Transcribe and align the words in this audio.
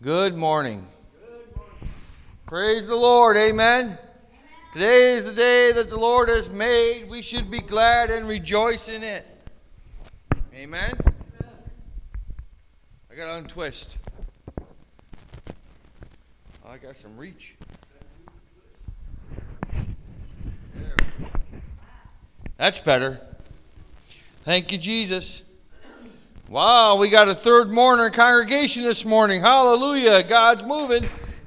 Good 0.00 0.36
morning. 0.36 0.86
Praise 2.46 2.86
the 2.86 2.94
Lord. 2.94 3.36
Amen. 3.36 3.98
Today 4.72 5.14
is 5.14 5.24
the 5.24 5.32
day 5.32 5.72
that 5.72 5.88
the 5.88 5.98
Lord 5.98 6.28
has 6.28 6.48
made. 6.48 7.10
We 7.10 7.20
should 7.20 7.50
be 7.50 7.58
glad 7.58 8.08
and 8.12 8.28
rejoice 8.28 8.88
in 8.88 9.02
it. 9.02 9.26
Amen. 10.54 10.96
I 13.10 13.14
got 13.16 13.24
to 13.24 13.34
untwist. 13.38 13.98
I 16.64 16.76
got 16.80 16.96
some 16.96 17.16
reach. 17.16 17.56
That's 22.56 22.78
better. 22.78 23.20
Thank 24.44 24.70
you, 24.70 24.78
Jesus. 24.78 25.42
Wow, 26.48 26.96
we 26.96 27.10
got 27.10 27.28
a 27.28 27.34
third 27.34 27.68
mourner 27.68 28.08
congregation 28.08 28.82
this 28.82 29.04
morning. 29.04 29.42
Hallelujah. 29.42 30.22
God's 30.22 30.64
moving. 30.64 31.04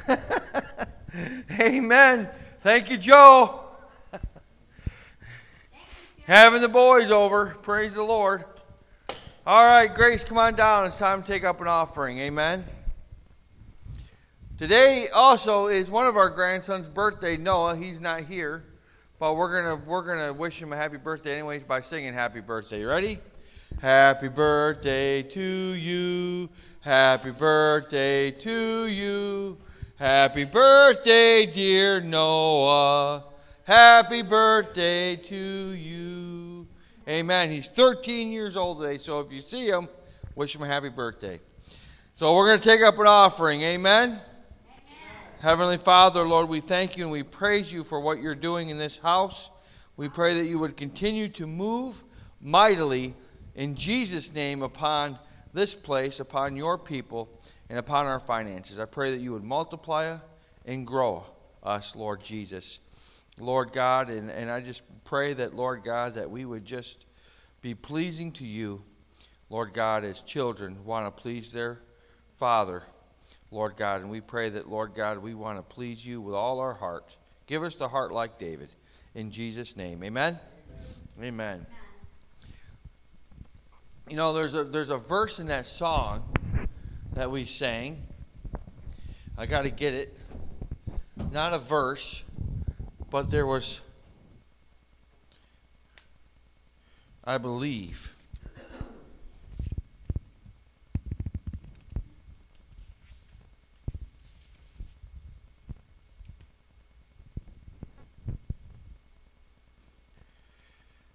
Amen. 1.59 2.29
Thank 2.59 2.91
you, 2.91 2.99
Joe. 2.99 3.61
Having 6.27 6.61
the 6.61 6.69
boys 6.69 7.09
over. 7.09 7.57
Praise 7.63 7.95
the 7.95 8.03
Lord. 8.03 8.45
All 9.43 9.65
right, 9.65 9.91
Grace, 9.91 10.23
come 10.23 10.37
on 10.37 10.53
down. 10.53 10.85
It's 10.85 10.99
time 10.99 11.23
to 11.23 11.27
take 11.27 11.43
up 11.43 11.61
an 11.61 11.67
offering. 11.67 12.19
Amen. 12.19 12.63
Today 14.59 15.07
also 15.11 15.65
is 15.65 15.89
one 15.89 16.05
of 16.05 16.15
our 16.15 16.29
grandsons' 16.29 16.87
birthday, 16.87 17.37
Noah. 17.37 17.75
He's 17.75 17.99
not 17.99 18.21
here, 18.25 18.65
but 19.17 19.35
we're 19.35 19.63
gonna 19.63 19.83
we're 19.83 20.05
gonna 20.05 20.31
wish 20.31 20.61
him 20.61 20.71
a 20.73 20.77
happy 20.77 20.97
birthday 20.97 21.33
anyways 21.33 21.63
by 21.63 21.81
singing 21.81 22.13
happy 22.13 22.39
birthday. 22.39 22.81
You 22.81 22.87
Ready? 22.87 23.17
Happy 23.81 24.27
birthday 24.27 25.23
to 25.23 25.41
you. 25.41 26.47
Happy 26.81 27.31
birthday 27.31 28.29
to 28.29 28.85
you. 28.85 29.57
Happy 29.95 30.43
birthday, 30.43 31.47
dear 31.47 31.99
Noah. 31.99 33.23
Happy 33.63 34.21
birthday 34.21 35.15
to 35.15 35.35
you. 35.35 36.67
Amen. 37.09 37.49
He's 37.49 37.69
13 37.69 38.31
years 38.31 38.55
old 38.55 38.81
today, 38.81 38.99
so 38.99 39.19
if 39.19 39.31
you 39.31 39.41
see 39.41 39.65
him, 39.65 39.89
wish 40.35 40.55
him 40.55 40.61
a 40.61 40.67
happy 40.67 40.89
birthday. 40.89 41.39
So 42.13 42.35
we're 42.35 42.49
going 42.49 42.59
to 42.59 42.63
take 42.63 42.83
up 42.83 42.99
an 42.99 43.07
offering. 43.07 43.63
Amen? 43.63 44.09
Amen. 44.09 44.21
Heavenly 45.39 45.77
Father, 45.77 46.21
Lord, 46.21 46.49
we 46.49 46.59
thank 46.59 46.97
you 46.97 47.05
and 47.05 47.11
we 47.11 47.23
praise 47.23 47.73
you 47.73 47.83
for 47.83 47.99
what 47.99 48.19
you're 48.19 48.35
doing 48.35 48.69
in 48.69 48.77
this 48.77 48.99
house. 48.99 49.49
We 49.97 50.07
pray 50.07 50.35
that 50.35 50.45
you 50.45 50.59
would 50.59 50.77
continue 50.77 51.29
to 51.29 51.47
move 51.47 52.03
mightily 52.39 53.15
in 53.55 53.75
Jesus' 53.75 54.33
name 54.33 54.61
upon 54.61 55.19
this 55.53 55.75
place, 55.75 56.19
upon 56.19 56.55
your 56.55 56.77
people, 56.77 57.29
and 57.69 57.77
upon 57.77 58.05
our 58.05 58.19
finances. 58.19 58.79
I 58.79 58.85
pray 58.85 59.11
that 59.11 59.19
you 59.19 59.33
would 59.33 59.43
multiply 59.43 60.17
and 60.65 60.85
grow 60.85 61.23
us, 61.63 61.95
Lord 61.95 62.23
Jesus. 62.23 62.79
Lord 63.39 63.73
God, 63.73 64.09
and, 64.09 64.29
and 64.29 64.51
I 64.51 64.61
just 64.61 64.83
pray 65.03 65.33
that, 65.33 65.53
Lord 65.53 65.83
God, 65.83 66.13
that 66.13 66.29
we 66.29 66.45
would 66.45 66.65
just 66.65 67.05
be 67.61 67.73
pleasing 67.75 68.31
to 68.33 68.45
you, 68.45 68.83
Lord 69.49 69.73
God, 69.73 70.03
as 70.03 70.21
children 70.21 70.83
want 70.85 71.05
to 71.05 71.21
please 71.21 71.51
their 71.51 71.79
Father, 72.37 72.83
Lord 73.51 73.75
God. 73.77 74.01
And 74.01 74.09
we 74.09 74.21
pray 74.21 74.49
that, 74.49 74.67
Lord 74.67 74.93
God, 74.95 75.19
we 75.19 75.33
want 75.33 75.57
to 75.57 75.63
please 75.63 76.05
you 76.05 76.21
with 76.21 76.35
all 76.35 76.59
our 76.59 76.73
heart. 76.73 77.17
Give 77.47 77.63
us 77.63 77.75
the 77.75 77.87
heart 77.87 78.11
like 78.11 78.37
David. 78.37 78.69
In 79.13 79.31
Jesus' 79.31 79.75
name. 79.75 80.03
Amen. 80.03 80.39
Amen. 81.19 81.27
Amen. 81.27 81.80
You 84.11 84.17
know, 84.17 84.33
there's 84.33 84.55
a 84.55 84.65
there's 84.65 84.89
a 84.89 84.97
verse 84.97 85.39
in 85.39 85.47
that 85.47 85.65
song 85.65 86.23
that 87.13 87.31
we 87.31 87.45
sang. 87.45 88.07
I 89.37 89.45
got 89.45 89.61
to 89.61 89.69
get 89.69 89.93
it. 89.93 90.17
Not 91.31 91.53
a 91.53 91.57
verse, 91.57 92.25
but 93.09 93.31
there 93.31 93.45
was 93.47 93.79
I 97.23 97.37
believe 97.37 98.13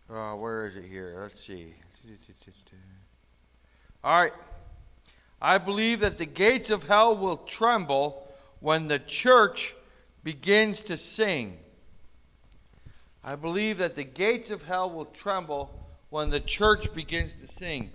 Uh, 0.08 0.34
where 0.34 0.66
is 0.66 0.76
it 0.76 0.84
here? 0.84 1.16
Let's 1.20 1.40
see. 1.40 1.74
All 4.04 4.22
right. 4.22 4.32
I 5.42 5.58
believe 5.58 6.00
that 6.00 6.16
the 6.16 6.26
gates 6.26 6.70
of 6.70 6.84
hell 6.84 7.16
will 7.16 7.38
tremble 7.38 8.32
when 8.60 8.86
the 8.86 9.00
church 9.00 9.74
begins 10.22 10.84
to 10.84 10.96
sing. 10.96 11.58
I 13.24 13.34
believe 13.34 13.78
that 13.78 13.96
the 13.96 14.04
gates 14.04 14.52
of 14.52 14.62
hell 14.62 14.88
will 14.88 15.06
tremble 15.06 15.74
when 16.10 16.30
the 16.30 16.38
church 16.38 16.94
begins 16.94 17.40
to 17.40 17.48
sing. 17.48 17.90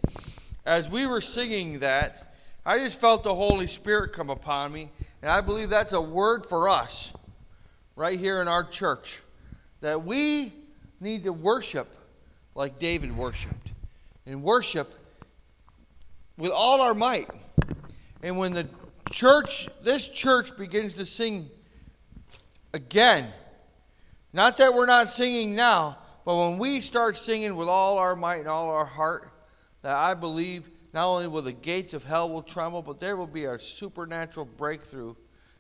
As 0.66 0.90
we 0.90 1.06
were 1.06 1.22
singing 1.22 1.80
that, 1.80 2.36
I 2.66 2.78
just 2.80 3.00
felt 3.00 3.24
the 3.24 3.34
Holy 3.34 3.68
Spirit 3.68 4.12
come 4.12 4.30
upon 4.30 4.74
me, 4.74 4.90
and 5.22 5.32
I 5.32 5.40
believe 5.40 5.70
that's 5.70 5.94
a 5.94 6.02
word 6.02 6.46
for 6.46 6.68
us 6.68 7.14
right 7.96 8.20
here 8.20 8.42
in 8.42 8.50
our 8.50 8.66
church 8.66 9.22
that 9.80 10.04
we 10.04 10.52
need 11.00 11.24
to 11.24 11.32
worship 11.32 11.96
like 12.56 12.80
David 12.80 13.16
worshiped 13.16 13.72
and 14.26 14.44
worship 14.44 14.94
with 16.38 16.52
all 16.52 16.82
our 16.82 16.94
might. 16.94 17.30
And 18.24 18.38
when 18.38 18.54
the 18.54 18.68
church, 19.12 19.68
this 19.84 20.10
church 20.10 20.56
begins 20.58 20.96
to 20.96 21.06
sing 21.06 21.50
again, 22.74 23.28
not 24.34 24.58
that 24.58 24.74
we're 24.74 24.86
not 24.86 25.10
singing 25.10 25.56
now, 25.56 25.98
but 26.26 26.36
when 26.36 26.58
we 26.58 26.82
start 26.82 27.18
singing 27.18 27.56
with 27.56 27.68
all 27.68 27.98
our 27.98 28.16
might 28.16 28.40
and 28.40 28.48
all 28.48 28.70
our 28.70 28.86
heart, 28.86 29.30
that 29.82 29.96
I 29.96 30.14
believe 30.14 30.70
not 30.94 31.06
only 31.06 31.28
will 31.28 31.42
the 31.42 31.52
gates 31.52 31.94
of 31.94 32.04
hell 32.04 32.30
will 32.30 32.44
tremble, 32.44 32.82
but 32.82 33.00
there 33.00 33.18
will 33.18 33.28
be 33.28 33.46
a 33.46 33.58
supernatural 33.58 34.46
breakthrough 34.46 35.16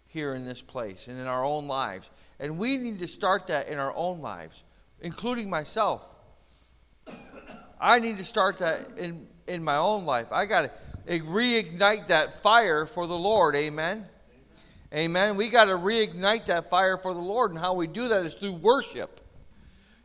here 0.07 0.35
in 0.35 0.45
this 0.45 0.61
place 0.61 1.07
and 1.07 1.19
in 1.19 1.25
our 1.25 1.43
own 1.43 1.67
lives. 1.67 2.09
And 2.39 2.57
we 2.57 2.77
need 2.77 2.99
to 2.99 3.07
start 3.07 3.47
that 3.47 3.69
in 3.69 3.79
our 3.79 3.95
own 3.95 4.19
lives, 4.19 4.63
including 4.99 5.49
myself. 5.49 6.17
I 7.81 7.99
need 7.99 8.19
to 8.19 8.23
start 8.23 8.59
that 8.59 8.97
in, 8.97 9.27
in 9.47 9.63
my 9.63 9.77
own 9.77 10.05
life. 10.05 10.27
I 10.31 10.45
got 10.45 10.69
to 11.07 11.19
reignite 11.19 12.07
that 12.07 12.41
fire 12.41 12.85
for 12.85 13.07
the 13.07 13.17
Lord. 13.17 13.55
Amen. 13.55 14.05
Amen. 14.93 15.35
We 15.35 15.49
got 15.49 15.65
to 15.65 15.73
reignite 15.73 16.45
that 16.45 16.69
fire 16.69 16.97
for 16.97 17.13
the 17.13 17.21
Lord, 17.21 17.51
and 17.51 17.59
how 17.59 17.73
we 17.73 17.87
do 17.87 18.07
that 18.09 18.25
is 18.25 18.35
through 18.35 18.53
worship. 18.53 19.19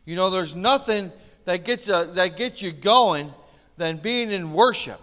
You 0.04 0.16
know, 0.16 0.30
there's 0.30 0.56
nothing 0.56 1.12
that 1.44 1.64
gets 1.64 1.88
a, 1.88 2.10
that 2.14 2.36
gets 2.36 2.62
you 2.62 2.72
going 2.72 3.32
than 3.76 3.98
being 3.98 4.30
in 4.30 4.52
worship. 4.52 5.00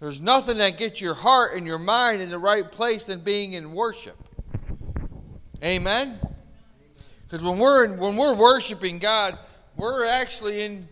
There's 0.00 0.20
nothing 0.20 0.58
that 0.58 0.78
gets 0.78 1.00
your 1.00 1.14
heart 1.14 1.56
and 1.56 1.66
your 1.66 1.78
mind 1.78 2.22
in 2.22 2.28
the 2.28 2.38
right 2.38 2.70
place 2.70 3.04
than 3.04 3.20
being 3.20 3.52
in 3.52 3.72
worship. 3.72 4.16
Amen. 5.62 6.18
Because 7.22 7.44
when 7.44 7.58
we're 7.58 7.84
in, 7.84 7.98
when 7.98 8.16
we're 8.16 8.34
worshiping 8.34 8.98
God, 8.98 9.38
we're 9.76 10.06
actually 10.06 10.62
in 10.62 10.88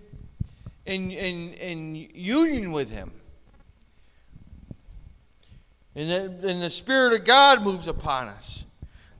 in, 0.86 1.10
in, 1.10 1.52
in 1.54 1.94
union 2.14 2.72
with 2.72 2.90
Him. 2.90 3.12
And 5.94 6.10
the, 6.10 6.48
and 6.48 6.62
the 6.62 6.70
Spirit 6.70 7.14
of 7.14 7.24
God 7.24 7.62
moves 7.62 7.86
upon 7.88 8.28
us. 8.28 8.64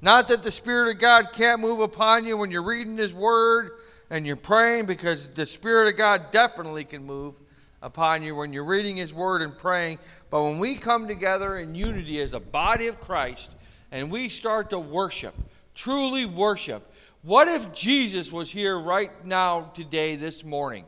Not 0.02 0.28
that 0.28 0.42
the 0.42 0.52
Spirit 0.52 0.94
of 0.94 1.00
God 1.00 1.32
can't 1.32 1.60
move 1.60 1.80
upon 1.80 2.26
you 2.26 2.36
when 2.36 2.50
you're 2.50 2.62
reading 2.62 2.96
His 2.96 3.14
Word 3.14 3.72
and 4.10 4.26
you're 4.26 4.36
praying, 4.36 4.86
because 4.86 5.28
the 5.28 5.46
Spirit 5.46 5.88
of 5.88 5.96
God 5.96 6.30
definitely 6.30 6.84
can 6.84 7.04
move 7.04 7.34
upon 7.82 8.22
you 8.22 8.36
when 8.36 8.52
you're 8.52 8.64
reading 8.64 8.96
His 8.96 9.12
Word 9.12 9.42
and 9.42 9.56
praying. 9.56 9.98
But 10.30 10.44
when 10.44 10.58
we 10.58 10.76
come 10.76 11.08
together 11.08 11.58
in 11.58 11.74
unity 11.74 12.20
as 12.20 12.32
a 12.32 12.40
body 12.40 12.86
of 12.86 13.00
Christ 13.00 13.50
and 13.90 14.10
we 14.10 14.28
start 14.28 14.70
to 14.70 14.78
worship, 14.78 15.34
truly 15.74 16.24
worship, 16.24 16.92
what 17.22 17.48
if 17.48 17.72
Jesus 17.72 18.30
was 18.30 18.50
here 18.50 18.78
right 18.78 19.24
now, 19.24 19.72
today, 19.74 20.14
this 20.14 20.44
morning? 20.44 20.84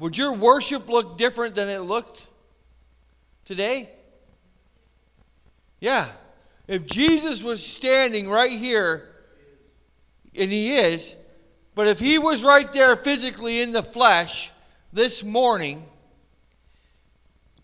Would 0.00 0.16
your 0.16 0.32
worship 0.32 0.88
look 0.88 1.18
different 1.18 1.54
than 1.54 1.68
it 1.68 1.80
looked 1.80 2.26
today? 3.44 3.90
Yeah. 5.78 6.08
If 6.66 6.86
Jesus 6.86 7.42
was 7.42 7.64
standing 7.64 8.28
right 8.28 8.50
here, 8.50 9.06
and 10.34 10.50
he 10.50 10.74
is, 10.74 11.14
but 11.74 11.86
if 11.86 11.98
he 11.98 12.18
was 12.18 12.42
right 12.42 12.72
there 12.72 12.96
physically 12.96 13.60
in 13.60 13.72
the 13.72 13.82
flesh 13.82 14.50
this 14.90 15.22
morning, 15.22 15.84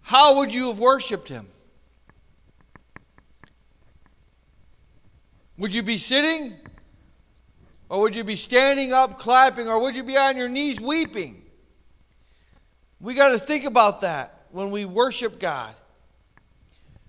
how 0.03 0.37
would 0.37 0.53
you 0.53 0.69
have 0.69 0.79
worshiped 0.79 1.31
him? 1.31 1.49
Would 5.56 5.73
you 5.73 5.83
be 5.83 5.97
sitting? 5.97 6.53
Or 7.88 8.00
would 8.00 8.15
you 8.15 8.25
be 8.25 8.37
standing 8.37 8.93
up 8.93 9.19
clapping? 9.19 9.69
Or 9.69 9.81
would 9.81 9.97
you 9.97 10.03
be 10.03 10.19
on 10.19 10.37
your 10.37 10.50
knees 10.50 10.79
weeping? 10.79 11.44
We 13.00 13.14
got 13.14 13.31
to 13.31 13.38
think 13.38 13.64
about 13.64 14.00
that 14.00 14.46
when 14.50 14.70
we 14.70 14.84
worship 14.84 15.38
God. 15.38 15.75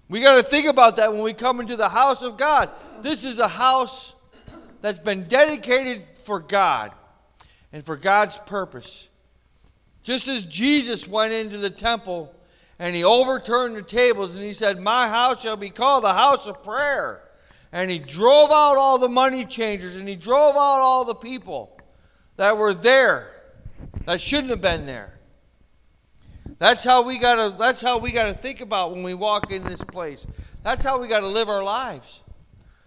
We 0.10 0.22
got 0.22 0.36
to 0.36 0.44
think 0.44 0.68
about 0.68 0.98
that 0.98 1.12
when 1.12 1.22
we 1.22 1.34
come 1.34 1.60
into 1.60 1.75
the 1.75 1.89
house 1.89 2.22
of 2.22 2.38
God. 2.38 2.69
This 3.01 3.25
is 3.25 3.39
a 3.39 3.48
house 3.48 4.16
that's 4.81 5.00
been 5.00 5.28
dedicated 5.28 6.04
for 6.24 6.39
God 6.39 6.92
and 7.74 7.86
for 7.86 7.98
God's 7.98 8.38
purpose. 8.39 9.07
Just 10.04 10.28
as 10.28 10.44
Jesus 10.45 11.07
went 11.07 11.34
into 11.34 11.57
the 11.57 11.69
temple 11.69 12.33
and 12.80 12.95
he 12.95 13.04
overturned 13.04 13.75
the 13.75 13.81
tables 13.81 14.33
and 14.33 14.44
he 14.44 14.54
said, 14.54 14.80
My 14.80 15.07
house 15.07 15.42
shall 15.42 15.57
be 15.57 15.69
called 15.69 16.06
a 16.06 16.13
house 16.13 16.48
of 16.48 16.63
prayer. 16.63 17.24
And 17.74 17.92
he 17.92 18.00
drove 18.00 18.50
out 18.50 18.78
all 18.78 18.98
the 18.98 19.10
money 19.10 19.44
changers 19.44 19.95
and 19.95 20.07
he 20.07 20.16
drove 20.16 20.56
out 20.56 20.80
all 20.80 21.04
the 21.04 21.16
people 21.16 21.78
that 22.38 22.57
were 22.57 22.74
there 22.74 23.28
that 24.06 24.22
shouldn't 24.22 24.50
have 24.50 24.62
been 24.62 24.86
there. 24.86 25.17
That's 26.59 26.83
how 26.83 27.04
we 27.04 27.19
gotta 27.19 27.56
that's 27.57 27.81
how 27.81 28.00
we 28.00 28.12
gotta 28.12 28.33
think 28.33 28.62
about 28.62 28.92
when 28.92 29.04
we 29.04 29.13
walk 29.13 29.51
in 29.51 29.63
this 29.63 29.83
place. 29.83 30.25
That's 30.63 30.83
how 30.83 31.00
we 31.00 31.07
gotta 31.07 31.27
live 31.27 31.50
our 31.50 31.63
lives. 31.63 32.24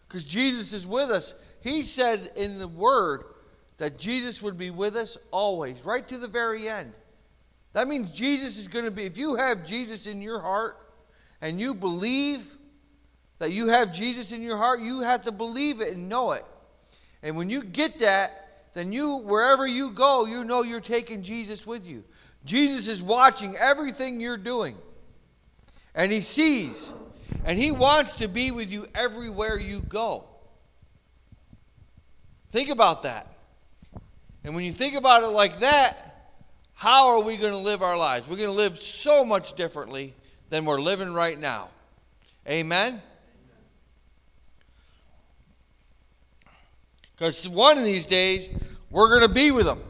Because 0.08 0.24
Jesus 0.24 0.72
is 0.72 0.86
with 0.86 1.10
us. 1.10 1.34
He 1.60 1.82
said 1.82 2.32
in 2.34 2.58
the 2.58 2.66
word 2.66 3.24
that 3.76 3.98
Jesus 3.98 4.42
would 4.42 4.58
be 4.58 4.70
with 4.70 4.96
us 4.96 5.16
always, 5.30 5.84
right 5.84 6.06
to 6.08 6.18
the 6.18 6.26
very 6.26 6.68
end. 6.68 6.92
That 7.72 7.86
means 7.86 8.10
Jesus 8.10 8.58
is 8.58 8.68
going 8.68 8.84
to 8.84 8.90
be, 8.90 9.04
if 9.04 9.16
you 9.16 9.36
have 9.36 9.64
Jesus 9.64 10.06
in 10.06 10.20
your 10.20 10.40
heart 10.40 10.76
and 11.40 11.60
you 11.60 11.74
believe 11.74 12.56
that 13.38 13.52
you 13.52 13.68
have 13.68 13.92
Jesus 13.92 14.32
in 14.32 14.42
your 14.42 14.56
heart, 14.56 14.80
you 14.80 15.00
have 15.00 15.22
to 15.22 15.32
believe 15.32 15.80
it 15.80 15.94
and 15.94 16.08
know 16.08 16.32
it. 16.32 16.44
And 17.22 17.36
when 17.36 17.48
you 17.48 17.62
get 17.62 18.00
that, 18.00 18.66
then 18.74 18.92
you, 18.92 19.18
wherever 19.18 19.66
you 19.66 19.90
go, 19.90 20.26
you 20.26 20.44
know 20.44 20.62
you're 20.62 20.80
taking 20.80 21.22
Jesus 21.22 21.66
with 21.66 21.86
you. 21.86 22.04
Jesus 22.44 22.88
is 22.88 23.02
watching 23.02 23.56
everything 23.56 24.20
you're 24.20 24.36
doing. 24.36 24.76
And 25.94 26.10
he 26.10 26.20
sees. 26.20 26.92
And 27.44 27.58
he 27.58 27.70
wants 27.70 28.16
to 28.16 28.28
be 28.28 28.50
with 28.50 28.70
you 28.70 28.86
everywhere 28.94 29.58
you 29.58 29.80
go. 29.80 30.24
Think 32.50 32.70
about 32.70 33.02
that. 33.02 33.26
And 34.42 34.54
when 34.54 34.64
you 34.64 34.72
think 34.72 34.94
about 34.94 35.22
it 35.22 35.28
like 35.28 35.60
that, 35.60 36.06
how 36.74 37.08
are 37.08 37.20
we 37.20 37.36
going 37.36 37.52
to 37.52 37.58
live 37.58 37.82
our 37.82 37.96
lives? 37.96 38.26
We're 38.26 38.36
going 38.36 38.48
to 38.48 38.54
live 38.54 38.78
so 38.78 39.24
much 39.24 39.52
differently 39.54 40.14
than 40.48 40.64
we're 40.64 40.80
living 40.80 41.12
right 41.12 41.38
now. 41.38 41.68
Amen? 42.48 43.02
Because 47.14 47.46
one 47.46 47.76
of 47.76 47.84
these 47.84 48.06
days, 48.06 48.48
we're 48.90 49.10
going 49.10 49.28
to 49.28 49.34
be 49.34 49.50
with 49.50 49.66
them 49.66 49.80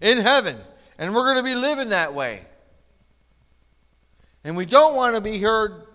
in 0.00 0.18
heaven. 0.18 0.56
And 1.00 1.14
we're 1.14 1.24
going 1.24 1.38
to 1.38 1.42
be 1.42 1.56
living 1.56 1.88
that 1.88 2.14
way. 2.14 2.42
And 4.44 4.54
we 4.54 4.66
don't 4.66 4.94
want 4.94 5.14
to 5.14 5.20
be 5.20 5.40
heard 5.40 5.86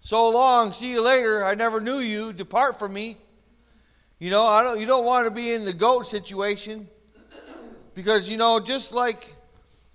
so 0.00 0.28
long, 0.28 0.72
see 0.72 0.90
you 0.90 1.00
later, 1.00 1.42
I 1.44 1.54
never 1.54 1.80
knew 1.80 1.98
you, 1.98 2.32
depart 2.32 2.78
from 2.78 2.92
me. 2.92 3.16
You 4.18 4.30
know, 4.30 4.44
I 4.44 4.62
don't, 4.62 4.78
you 4.78 4.86
don't 4.86 5.06
want 5.06 5.26
to 5.26 5.30
be 5.30 5.52
in 5.52 5.64
the 5.64 5.72
goat 5.72 6.02
situation. 6.06 6.88
Because 7.94 8.28
you 8.28 8.36
know, 8.36 8.60
just 8.60 8.92
like 8.92 9.34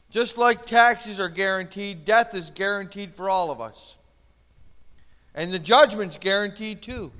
just 0.10 0.38
like 0.38 0.66
taxes 0.66 1.20
are 1.20 1.30
guaranteed, 1.30 2.06
death 2.06 2.34
is 2.34 2.50
guaranteed 2.52 3.14
for 3.14 3.30
all 3.30 3.52
of 3.52 3.62
us. 3.62 3.98
And 5.36 5.52
the 5.52 5.60
judgment's 5.60 6.18
guaranteed 6.18 6.82
too. 6.82 7.12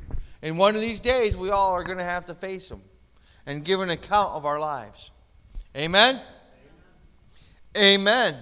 And 0.42 0.58
one 0.58 0.76
of 0.76 0.82
these 0.82 1.00
days 1.00 1.38
we 1.38 1.52
all 1.52 1.74
are 1.74 1.84
going 1.84 1.98
to 1.98 2.04
have 2.04 2.26
to 2.28 2.34
face 2.34 2.70
them 2.70 2.82
and 3.46 3.64
give 3.64 3.82
an 3.82 3.90
account 3.92 4.34
of 4.34 4.46
our 4.46 4.60
lives. 4.60 5.12
Amen. 5.76 6.20
Amen. 7.78 8.36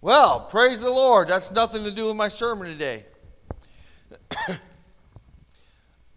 Well, 0.00 0.40
praise 0.40 0.80
the 0.80 0.90
Lord. 0.90 1.28
That's 1.28 1.52
nothing 1.52 1.84
to 1.84 1.90
do 1.92 2.06
with 2.06 2.16
my 2.16 2.28
sermon 2.28 2.68
today. 2.68 3.04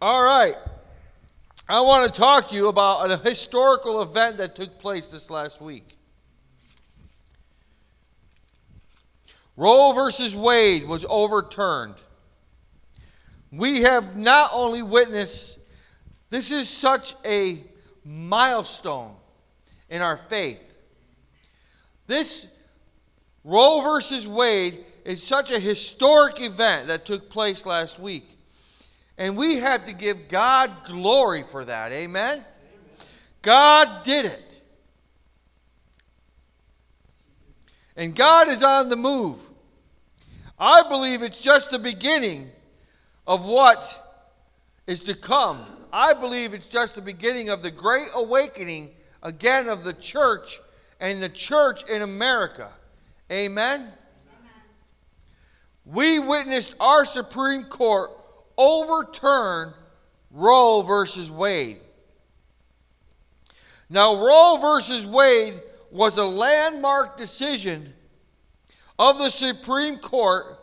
all 0.02 0.24
right. 0.24 0.56
I 1.69 1.81
want 1.81 2.12
to 2.12 2.19
talk 2.19 2.48
to 2.50 2.56
you 2.56 2.69
about 2.69 3.12
a 3.12 3.18
historical 3.18 4.02
event 4.02 4.38
that 4.38 4.56
took 4.56 4.80
place 4.80 5.12
this 5.12 5.30
last 5.30 5.62
week. 5.62 5.96
Roe 9.56 9.92
versus 9.92 10.36
Wade 10.36 10.88
was 10.88 11.06
overturned. 11.10 11.96
We 13.52 13.81
have 13.81 14.16
not 14.16 14.52
only 14.54 14.81
witnessed, 14.81 15.60
this 16.30 16.52
is 16.52 16.68
such 16.69 17.16
a 17.25 17.64
milestone 18.04 19.16
in 19.90 20.02
our 20.02 20.18
faith. 20.18 20.76
This 22.07 22.48
Roe 23.44 23.81
versus 23.81 24.27
Wade 24.27 24.83
is 25.06 25.21
such 25.21 25.51
a 25.51 25.59
historic 25.59 26.42
event 26.42 26.88
that 26.88 27.06
took 27.06 27.30
place 27.30 27.65
last 27.65 28.00
week. 28.00 28.38
And 29.18 29.38
we 29.38 29.56
have 29.57 29.86
to 29.86 29.94
give 29.94 30.27
God 30.27 30.71
glory 30.86 31.44
for 31.44 31.63
that. 31.65 31.92
Amen? 31.92 32.33
Amen? 32.33 32.45
God 33.42 34.04
did 34.04 34.25
it. 34.25 34.62
And 37.95 38.15
God 38.15 38.48
is 38.48 38.63
on 38.63 38.89
the 38.89 38.95
move. 38.95 39.42
I 40.59 40.88
believe 40.88 41.24
it's 41.24 41.42
just 41.42 41.71
the 41.71 41.80
beginning 41.80 42.50
of 43.25 43.45
what 43.45 44.04
is 44.88 45.04
to 45.04 45.15
come. 45.15 45.63
I 45.92 46.13
believe 46.13 46.54
it's 46.54 46.68
just 46.68 46.95
the 46.95 47.01
beginning 47.01 47.50
of 47.50 47.63
the 47.63 47.71
great 47.71 48.07
awakening 48.15 48.92
again 49.24 49.68
of 49.68 49.83
the 49.83 49.94
church 49.94 50.59
and 50.99 51.21
the 51.21 51.29
church 51.29 51.89
in 51.89 52.01
America. 52.01 52.71
Amen? 53.31 53.81
Amen. 53.81 53.94
We 55.85 56.19
witnessed 56.19 56.75
our 56.79 57.05
Supreme 57.05 57.65
Court 57.65 58.11
overturn 58.57 59.73
Roe 60.31 60.81
versus 60.81 61.29
Wade. 61.29 61.79
Now, 63.89 64.15
Roe 64.25 64.57
versus 64.59 65.05
Wade 65.05 65.61
was 65.91 66.17
a 66.17 66.23
landmark 66.23 67.17
decision 67.17 67.94
of 68.99 69.17
the 69.17 69.29
Supreme 69.29 69.97
Court 69.99 70.59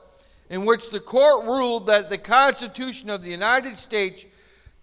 in 0.51 0.67
which 0.67 0.91
the 0.91 1.01
court 1.01 1.47
ruled 1.47 1.87
that 1.87 2.11
the 2.11 2.19
Constitution 2.19 3.09
of 3.09 3.23
the 3.23 3.31
United 3.31 3.77
States 3.79 4.27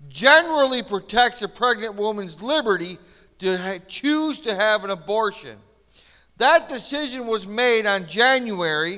generally 0.10 0.82
protects 0.82 1.44
a 1.44 1.48
pregnant 1.48 1.96
woman's 1.96 2.42
liberty 2.42 2.98
to 3.42 3.82
choose 3.88 4.40
to 4.42 4.54
have 4.54 4.84
an 4.84 4.92
abortion. 4.92 5.58
That 6.38 6.70
decision 6.70 7.26
was 7.26 7.48
made 7.48 7.88
on 7.88 8.08
January 8.08 8.98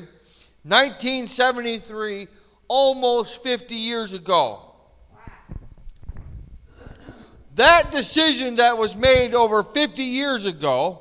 1973 0.64 2.28
almost 2.68 3.42
50 3.42 3.76
years 3.76 4.14
ago. 4.14 4.60
That 7.56 7.92
decision 7.92 8.56
that 8.56 8.78
was 8.78 8.96
made 8.96 9.34
over 9.34 9.64
50 9.64 10.04
years 10.04 10.46
ago, 10.46 11.00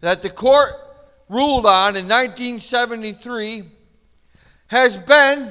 that 0.00 0.20
the 0.20 0.30
court 0.30 0.72
ruled 1.28 1.64
on 1.64 1.96
in 1.96 2.06
1973, 2.06 3.64
has 4.66 4.96
been 4.98 5.50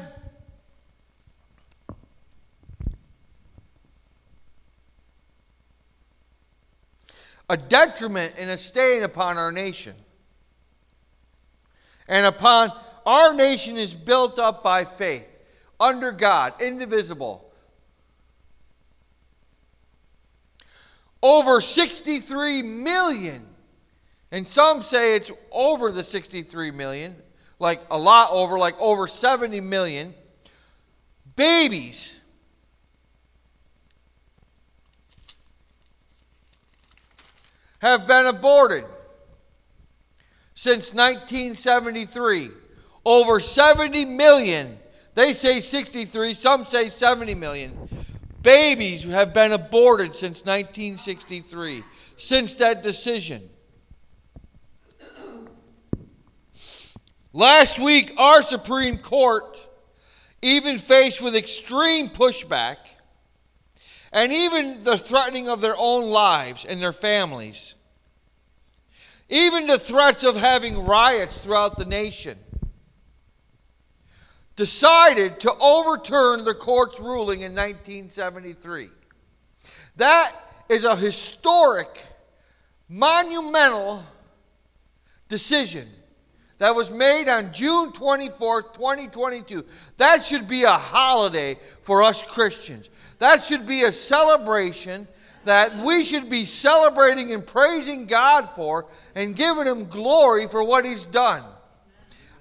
a 7.50 7.58
detriment 7.58 8.36
and 8.38 8.50
a 8.50 8.58
stain 8.58 9.04
upon 9.04 9.38
our 9.38 9.52
nation 9.52 9.96
and 12.10 12.26
upon 12.26 12.72
our 13.06 13.34
nation 13.34 13.78
is 13.78 13.94
built 13.94 14.40
up 14.40 14.64
by 14.64 14.84
faith, 14.84 15.40
under 15.80 16.12
God, 16.12 16.62
indivisible. 16.62 17.54
Over 21.22 21.62
63 21.62 22.64
million, 22.64 23.46
and 24.32 24.46
some 24.46 24.82
say 24.82 25.16
it's 25.16 25.32
over 25.52 25.92
the 25.92 26.04
63 26.04 26.72
million, 26.72 27.16
like 27.60 27.80
a 27.92 27.98
lot 27.98 28.32
over, 28.32 28.58
like 28.58 28.76
over 28.80 29.06
70 29.06 29.62
million 29.62 30.14
babies. 31.36 32.19
Have 37.80 38.08
been 38.08 38.26
aborted 38.26 38.86
since 40.54 40.94
1973. 40.94 42.50
Over 43.06 43.40
70 43.40 44.04
million, 44.06 44.78
they 45.16 45.32
say 45.32 45.62
63, 45.62 46.34
some 46.34 46.66
say 46.66 46.90
70 46.90 47.34
million, 47.36 47.78
babies 48.42 49.04
have 49.04 49.34
been 49.34 49.54
aborted 49.54 50.16
since 50.16 50.46
1963, 50.46 51.84
since 52.18 52.56
that 52.56 52.84
decision. 52.84 53.50
Last 57.32 57.80
week, 57.80 58.14
our 58.18 58.42
Supreme 58.42 58.98
Court, 58.98 59.66
even 60.42 60.78
faced 60.78 61.22
with 61.22 61.36
extreme 61.36 62.10
pushback 62.10 62.78
and 64.12 64.32
even 64.32 64.84
the 64.84 64.98
threatening 64.98 65.50
of 65.50 65.62
their 65.62 65.76
own 65.78 66.10
lives 66.10 66.66
and 66.66 66.82
their 66.82 66.94
families, 66.94 67.76
even 69.30 69.68
the 69.68 69.78
threats 69.78 70.24
of 70.24 70.36
having 70.36 70.86
riots 70.86 71.38
throughout 71.38 71.78
the 71.78 71.86
nation, 71.86 72.38
decided 74.56 75.40
to 75.40 75.54
overturn 75.60 76.44
the 76.44 76.54
court's 76.54 77.00
ruling 77.00 77.42
in 77.42 77.54
1973. 77.54 78.90
That 79.96 80.32
is 80.68 80.84
a 80.84 80.96
historic, 80.96 82.04
monumental 82.90 84.04
decision 85.30 85.88
that 86.58 86.76
was 86.76 86.92
made 86.92 87.30
on 87.30 87.54
June 87.54 87.92
24th, 87.94 88.74
2022. 88.74 89.66
That 89.96 90.24
should 90.24 90.48
be 90.48 90.64
a 90.64 90.72
holiday 90.72 91.56
for 91.82 92.04
us 92.04 92.22
Christians. 92.22 92.90
That 93.20 93.44
should 93.44 93.66
be 93.66 93.84
a 93.84 93.92
celebration 93.92 95.08
that 95.46 95.76
we 95.78 96.04
should 96.04 96.30
be 96.30 96.46
celebrating 96.46 97.32
and 97.34 97.46
praising 97.46 98.06
God 98.06 98.50
for 98.50 98.88
and 99.16 99.36
giving 99.36 99.66
Him 99.66 99.86
glory 99.86 100.48
for 100.48 100.64
what 100.64 100.86
He's 100.86 101.06
done. 101.06 101.44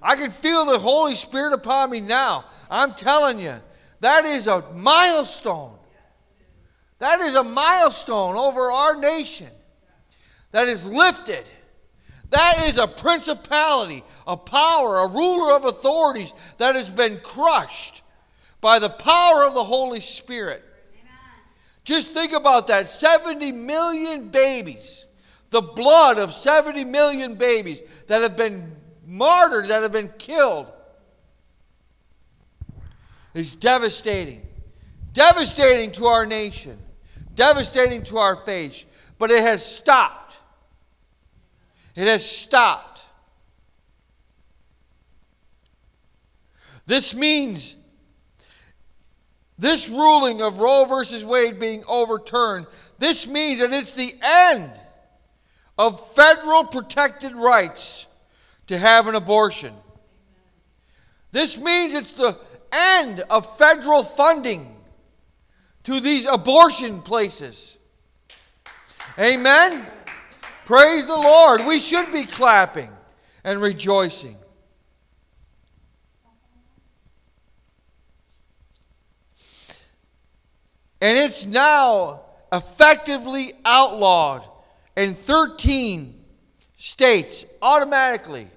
I 0.02 0.16
can 0.16 0.30
feel 0.30 0.64
the 0.64 0.78
Holy 0.78 1.14
Spirit 1.14 1.52
upon 1.52 1.90
me 1.90 2.00
now. 2.00 2.44
I'm 2.70 2.94
telling 2.94 3.38
you, 3.38 3.54
that 4.00 4.24
is 4.24 4.46
a 4.46 4.72
milestone. 4.74 5.74
That 6.98 7.20
is 7.20 7.34
a 7.34 7.44
milestone 7.44 8.36
over 8.36 8.70
our 8.70 8.96
nation 8.96 9.48
that 10.50 10.68
is 10.68 10.84
lifted. 10.84 11.44
That 12.30 12.64
is 12.66 12.76
a 12.76 12.86
principality, 12.86 14.02
a 14.26 14.36
power, 14.36 14.98
a 14.98 15.08
ruler 15.08 15.54
of 15.54 15.64
authorities 15.64 16.34
that 16.58 16.74
has 16.74 16.90
been 16.90 17.20
crushed 17.20 18.02
by 18.60 18.78
the 18.78 18.90
power 18.90 19.44
of 19.44 19.54
the 19.54 19.64
Holy 19.64 20.00
Spirit. 20.00 20.62
Just 21.88 22.08
think 22.08 22.34
about 22.34 22.66
that 22.66 22.90
70 22.90 23.50
million 23.50 24.28
babies, 24.28 25.06
the 25.48 25.62
blood 25.62 26.18
of 26.18 26.34
70 26.34 26.84
million 26.84 27.34
babies 27.34 27.80
that 28.08 28.20
have 28.20 28.36
been 28.36 28.76
martyred, 29.06 29.68
that 29.68 29.82
have 29.82 29.92
been 29.92 30.12
killed, 30.18 30.70
is 33.32 33.56
devastating. 33.56 34.46
Devastating 35.14 35.90
to 35.92 36.08
our 36.08 36.26
nation, 36.26 36.78
devastating 37.34 38.02
to 38.04 38.18
our 38.18 38.36
faith. 38.36 39.14
But 39.16 39.30
it 39.30 39.40
has 39.40 39.64
stopped. 39.64 40.40
It 41.96 42.06
has 42.06 42.22
stopped. 42.22 43.02
This 46.84 47.14
means 47.14 47.76
this 49.58 49.88
ruling 49.88 50.40
of 50.40 50.60
Roe 50.60 50.84
versus 50.84 51.24
Wade 51.24 51.58
being 51.58 51.82
overturned, 51.88 52.66
this 52.98 53.26
means 53.26 53.58
that 53.58 53.72
it's 53.72 53.92
the 53.92 54.14
end 54.22 54.70
of 55.76 56.14
federal 56.14 56.64
protected 56.64 57.34
rights 57.34 58.06
to 58.68 58.78
have 58.78 59.08
an 59.08 59.14
abortion. 59.14 59.74
This 61.32 61.58
means 61.58 61.94
it's 61.94 62.12
the 62.12 62.38
end 62.72 63.22
of 63.30 63.58
federal 63.58 64.04
funding 64.04 64.76
to 65.84 66.00
these 66.00 66.26
abortion 66.26 67.02
places. 67.02 67.78
Amen? 69.18 69.84
Praise 70.66 71.06
the 71.06 71.16
Lord. 71.16 71.66
We 71.66 71.80
should 71.80 72.12
be 72.12 72.26
clapping 72.26 72.90
and 73.42 73.60
rejoicing. 73.60 74.36
And 81.00 81.16
it's 81.16 81.46
now 81.46 82.22
effectively 82.52 83.52
outlawed 83.64 84.42
in 84.96 85.14
13 85.14 86.14
states 86.76 87.44
automatically. 87.62 88.48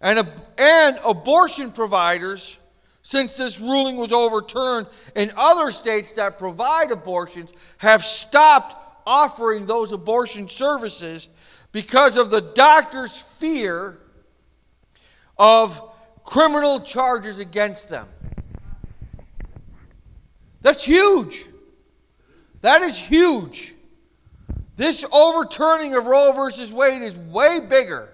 And, 0.00 0.26
and 0.58 0.98
abortion 1.04 1.72
providers, 1.72 2.58
since 3.02 3.36
this 3.36 3.60
ruling 3.60 3.96
was 3.96 4.12
overturned, 4.12 4.86
in 5.14 5.30
other 5.36 5.70
states 5.70 6.12
that 6.14 6.38
provide 6.38 6.90
abortions 6.90 7.52
have 7.78 8.02
stopped 8.02 8.76
offering 9.06 9.66
those 9.66 9.92
abortion 9.92 10.48
services 10.48 11.28
because 11.72 12.16
of 12.16 12.30
the 12.30 12.40
doctor's 12.40 13.16
fear 13.16 13.98
of 15.38 15.80
criminal 16.24 16.80
charges 16.80 17.38
against 17.38 17.88
them. 17.88 18.08
That's 20.62 20.84
huge. 20.84 21.44
That 22.60 22.82
is 22.82 22.98
huge. 22.98 23.74
This 24.76 25.04
overturning 25.10 25.94
of 25.94 26.06
Roe 26.06 26.32
versus 26.32 26.72
Wade 26.72 27.02
is 27.02 27.16
way 27.16 27.60
bigger. 27.68 28.10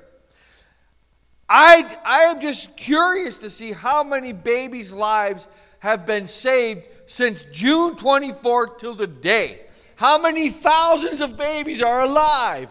I, 1.48 1.96
I 2.04 2.20
am 2.24 2.40
just 2.40 2.76
curious 2.76 3.36
to 3.38 3.50
see 3.50 3.72
how 3.72 4.02
many 4.02 4.32
babies' 4.32 4.92
lives 4.92 5.48
have 5.80 6.06
been 6.06 6.26
saved 6.26 6.86
since 7.06 7.44
June 7.46 7.96
24th 7.96 8.78
till 8.78 8.96
today. 8.96 9.60
How 9.96 10.18
many 10.18 10.48
thousands 10.48 11.20
of 11.20 11.36
babies 11.36 11.82
are 11.82 12.02
alive 12.02 12.70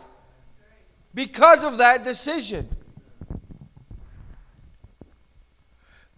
because 1.14 1.64
of 1.64 1.78
that 1.78 2.04
decision? 2.04 2.70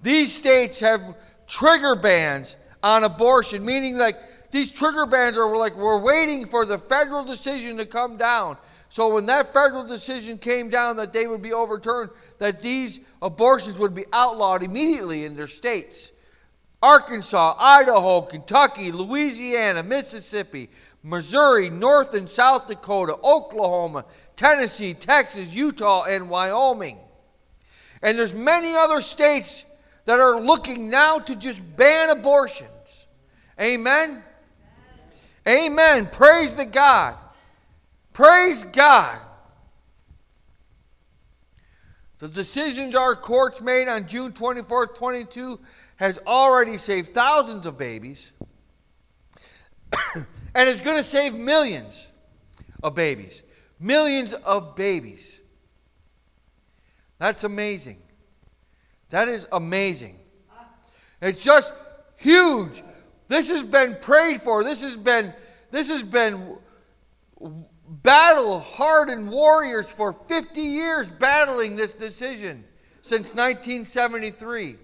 These 0.01 0.33
states 0.33 0.79
have 0.79 1.17
trigger 1.48 1.95
bans 1.95 2.55
on 2.83 3.05
abortion, 3.05 3.65
meaning 3.65 3.97
like 3.97 4.17
these 4.51 4.69
trigger 4.69 5.07
bans 5.07 5.37
are 5.37 5.57
like 5.57 5.75
we're 5.75 5.97
waiting 5.97 6.45
for 6.45 6.65
the 6.65 6.77
federal 6.77 7.23
decision 7.23 7.77
to 7.77 7.85
come 7.85 8.17
down. 8.17 8.57
So 8.89 9.11
when 9.11 9.25
that 9.25 9.51
federal 9.51 9.87
decision 9.87 10.37
came 10.37 10.69
down 10.69 10.97
that 10.97 11.13
they 11.13 11.25
would 11.25 11.41
be 11.41 11.53
overturned, 11.53 12.11
that 12.37 12.61
these 12.61 12.99
abortions 13.23 13.79
would 13.79 13.95
be 13.95 14.05
outlawed 14.13 14.61
immediately 14.61 15.25
in 15.25 15.35
their 15.35 15.47
states. 15.47 16.11
Arkansas, 16.83 17.55
Idaho, 17.57 18.21
Kentucky, 18.21 18.91
Louisiana, 18.91 19.81
Mississippi, 19.81 20.69
Missouri, 21.01 21.69
North 21.69 22.13
and 22.13 22.29
South 22.29 22.67
Dakota, 22.67 23.15
Oklahoma, 23.23 24.05
Tennessee, 24.35 24.93
Texas, 24.93 25.55
Utah, 25.55 26.03
and 26.03 26.29
Wyoming. 26.29 26.99
And 28.01 28.19
there's 28.19 28.33
many 28.33 28.75
other 28.75 28.99
states 28.99 29.65
that 30.05 30.19
are 30.19 30.39
looking 30.39 30.89
now 30.89 31.19
to 31.19 31.35
just 31.35 31.61
ban 31.77 32.09
abortion. 32.09 32.67
Amen? 33.60 34.24
Amen. 35.48 36.07
Praise 36.07 36.53
the 36.53 36.65
God. 36.65 37.15
Praise 38.13 38.63
God. 38.63 39.19
The 42.19 42.27
decisions 42.29 42.95
our 42.95 43.15
courts 43.15 43.60
made 43.60 43.88
on 43.89 44.07
June 44.07 44.31
24th, 44.31 44.95
22 44.95 45.60
has 45.98 46.19
already 46.25 46.77
saved 46.77 47.10
thousands 47.10 47.65
of 47.65 47.77
babies 47.77 48.31
and 50.55 50.69
is 50.69 50.79
going 50.79 50.98
to 50.98 51.03
save 51.03 51.33
millions 51.33 52.07
of 52.81 52.95
babies. 52.95 53.43
Millions 53.79 54.33
of 54.33 54.75
babies. 54.75 55.41
That's 57.19 57.43
amazing. 57.43 57.98
That 59.10 59.27
is 59.27 59.48
amazing. 59.51 60.17
It's 61.22 61.43
just 61.43 61.74
huge. 62.15 62.83
This 63.27 63.49
has 63.51 63.63
been 63.63 63.97
prayed 64.01 64.41
for. 64.41 64.63
This 64.63 64.81
has 64.81 64.95
been 64.95 65.33
this 65.71 65.89
has 65.89 66.03
been 66.03 66.57
battle 67.87 68.59
hardened 68.59 69.29
warriors 69.29 69.91
for 69.91 70.13
50 70.13 70.61
years 70.61 71.09
battling 71.09 71.75
this 71.75 71.93
decision 71.93 72.63
since 73.01 73.33
1973. 73.33 74.77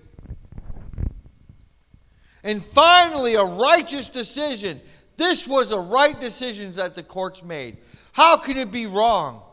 And 2.43 2.63
finally, 2.63 3.35
a 3.35 3.43
righteous 3.43 4.09
decision. 4.09 4.81
This 5.17 5.47
was 5.47 5.71
a 5.71 5.79
right 5.79 6.19
decision 6.19 6.71
that 6.73 6.95
the 6.95 7.03
courts 7.03 7.43
made. 7.43 7.77
How 8.13 8.37
can 8.37 8.57
it 8.57 8.71
be 8.71 8.87
wrong? 8.87 9.43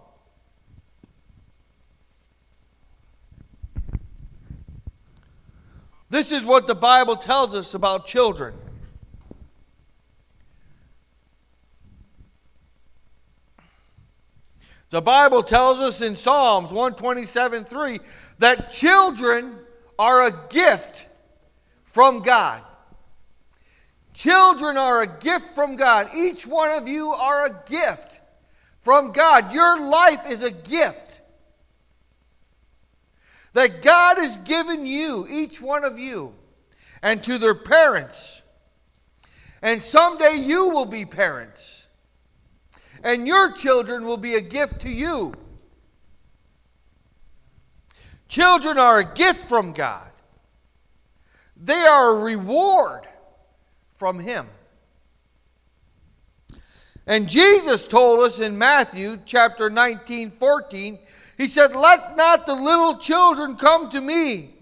This 6.08 6.30
is 6.32 6.44
what 6.44 6.66
the 6.66 6.74
Bible 6.74 7.16
tells 7.16 7.54
us 7.54 7.74
about 7.74 8.06
children. 8.06 8.54
The 14.90 15.02
Bible 15.02 15.42
tells 15.42 15.78
us 15.80 16.00
in 16.00 16.14
Psalms 16.14 16.72
127 16.72 17.64
3 17.64 18.00
that 18.38 18.70
children 18.70 19.58
are 19.98 20.28
a 20.28 20.48
gift 20.48 21.08
from 21.84 22.22
God. 22.22 22.62
Children 24.14 24.76
are 24.76 25.02
a 25.02 25.18
gift 25.18 25.54
from 25.54 25.76
God. 25.76 26.10
Each 26.14 26.46
one 26.46 26.70
of 26.70 26.88
you 26.88 27.08
are 27.08 27.46
a 27.46 27.62
gift 27.68 28.20
from 28.80 29.12
God. 29.12 29.52
Your 29.52 29.80
life 29.80 30.30
is 30.30 30.42
a 30.42 30.50
gift 30.50 31.20
that 33.52 33.82
God 33.82 34.18
has 34.18 34.36
given 34.38 34.86
you, 34.86 35.26
each 35.28 35.60
one 35.60 35.84
of 35.84 35.98
you, 35.98 36.32
and 37.02 37.22
to 37.24 37.38
their 37.38 37.54
parents. 37.54 38.42
And 39.62 39.82
someday 39.82 40.36
you 40.36 40.68
will 40.68 40.86
be 40.86 41.04
parents 41.04 41.75
and 43.06 43.24
your 43.24 43.52
children 43.52 44.04
will 44.04 44.16
be 44.16 44.34
a 44.34 44.40
gift 44.40 44.80
to 44.80 44.90
you. 44.90 45.32
Children 48.26 48.78
are 48.78 48.98
a 48.98 49.14
gift 49.14 49.48
from 49.48 49.72
God, 49.72 50.10
they 51.56 51.86
are 51.86 52.16
a 52.16 52.18
reward 52.18 53.06
from 53.94 54.18
Him. 54.18 54.48
And 57.06 57.28
Jesus 57.28 57.86
told 57.86 58.26
us 58.26 58.40
in 58.40 58.58
Matthew 58.58 59.18
chapter 59.24 59.70
19, 59.70 60.32
14, 60.32 60.98
He 61.38 61.46
said, 61.46 61.76
Let 61.76 62.16
not 62.16 62.44
the 62.44 62.54
little 62.54 62.96
children 62.96 63.54
come 63.54 63.88
to 63.90 64.00
me, 64.00 64.56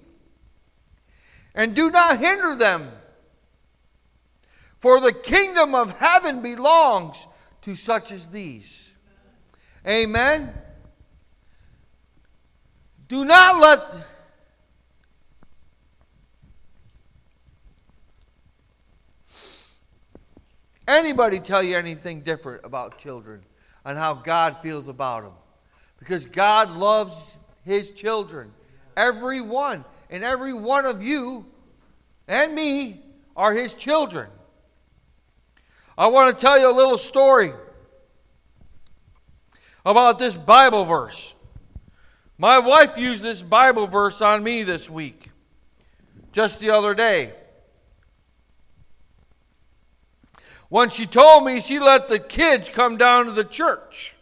and 1.54 1.74
do 1.74 1.90
not 1.90 2.18
hinder 2.18 2.54
them, 2.54 2.90
for 4.76 5.00
the 5.00 5.14
kingdom 5.14 5.74
of 5.74 5.98
heaven 5.98 6.42
belongs 6.42 7.26
to 7.64 7.75
such 7.75 8.12
as 8.12 8.28
these. 8.28 8.94
Amen. 9.88 10.52
Do 13.09 13.25
not 13.25 13.59
let 13.59 13.80
anybody 20.87 21.40
tell 21.40 21.62
you 21.62 21.75
anything 21.75 22.21
different 22.21 22.66
about 22.66 22.99
children 22.99 23.42
and 23.87 23.97
how 23.97 24.12
God 24.12 24.59
feels 24.61 24.88
about 24.88 25.23
them. 25.23 25.33
Because 25.99 26.26
God 26.26 26.71
loves 26.71 27.38
his 27.64 27.92
children. 27.92 28.52
Every 28.94 29.40
one. 29.40 29.87
And 30.11 30.23
every 30.23 30.52
one 30.52 30.85
of 30.85 31.02
you 31.02 31.47
and 32.28 32.54
me 32.54 33.00
are 33.35 33.54
his 33.54 33.75
children. 33.75 34.28
I 35.96 36.08
want 36.08 36.34
to 36.34 36.40
tell 36.40 36.58
you 36.58 36.70
a 36.70 36.72
little 36.72 36.98
story 36.98 37.52
about 39.86 40.18
this 40.18 40.34
Bible 40.34 40.84
verse. 40.84 41.34
My 42.36 42.58
wife 42.58 42.98
used 42.98 43.22
this 43.22 43.42
Bible 43.42 43.86
verse 43.86 44.20
on 44.20 44.42
me 44.42 44.64
this 44.64 44.90
week, 44.90 45.30
just 46.32 46.60
the 46.60 46.70
other 46.70 46.94
day. 46.94 47.32
When 50.68 50.88
she 50.88 51.06
told 51.06 51.44
me 51.44 51.60
she 51.60 51.78
let 51.78 52.08
the 52.08 52.18
kids 52.18 52.68
come 52.68 52.96
down 52.96 53.26
to 53.26 53.32
the 53.32 53.44
church 53.44 54.16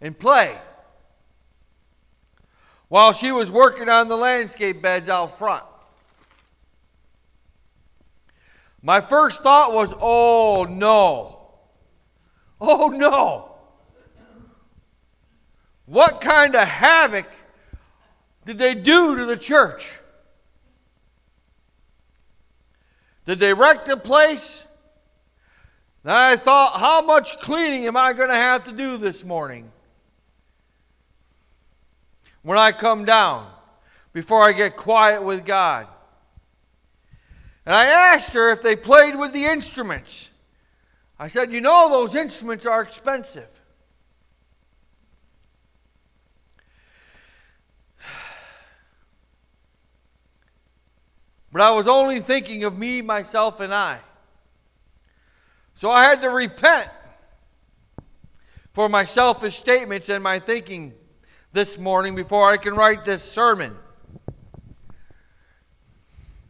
and 0.00 0.16
play 0.16 0.56
while 2.88 3.12
she 3.12 3.32
was 3.32 3.50
working 3.50 3.88
on 3.88 4.06
the 4.06 4.16
landscape 4.16 4.80
beds 4.80 5.08
out 5.08 5.36
front. 5.36 5.64
My 8.86 9.00
first 9.00 9.42
thought 9.42 9.74
was, 9.74 9.92
oh 10.00 10.64
no. 10.70 11.36
Oh 12.60 12.86
no. 12.86 13.56
What 15.86 16.20
kind 16.20 16.54
of 16.54 16.68
havoc 16.68 17.26
did 18.44 18.58
they 18.58 18.74
do 18.74 19.16
to 19.16 19.24
the 19.24 19.36
church? 19.36 19.92
Did 23.24 23.40
they 23.40 23.52
wreck 23.52 23.86
the 23.86 23.96
place? 23.96 24.68
Then 26.04 26.14
I 26.14 26.36
thought, 26.36 26.78
how 26.78 27.02
much 27.02 27.38
cleaning 27.38 27.88
am 27.88 27.96
I 27.96 28.12
going 28.12 28.28
to 28.28 28.36
have 28.36 28.66
to 28.66 28.72
do 28.72 28.98
this 28.98 29.24
morning? 29.24 29.68
When 32.42 32.56
I 32.56 32.70
come 32.70 33.04
down, 33.04 33.50
before 34.12 34.42
I 34.42 34.52
get 34.52 34.76
quiet 34.76 35.24
with 35.24 35.44
God. 35.44 35.88
And 37.66 37.74
I 37.74 37.84
asked 38.14 38.32
her 38.34 38.52
if 38.52 38.62
they 38.62 38.76
played 38.76 39.18
with 39.18 39.32
the 39.32 39.44
instruments. 39.44 40.30
I 41.18 41.26
said, 41.26 41.52
You 41.52 41.60
know, 41.60 41.88
those 41.90 42.14
instruments 42.14 42.64
are 42.64 42.80
expensive. 42.80 43.48
But 51.52 51.62
I 51.62 51.70
was 51.70 51.88
only 51.88 52.20
thinking 52.20 52.64
of 52.64 52.78
me, 52.78 53.02
myself, 53.02 53.60
and 53.60 53.72
I. 53.72 53.98
So 55.74 55.90
I 55.90 56.04
had 56.04 56.20
to 56.20 56.28
repent 56.28 56.88
for 58.74 58.88
my 58.88 59.04
selfish 59.04 59.56
statements 59.56 60.08
and 60.10 60.22
my 60.22 60.38
thinking 60.38 60.92
this 61.52 61.78
morning 61.78 62.14
before 62.14 62.48
I 62.48 62.58
can 62.58 62.74
write 62.74 63.06
this 63.06 63.22
sermon. 63.22 63.74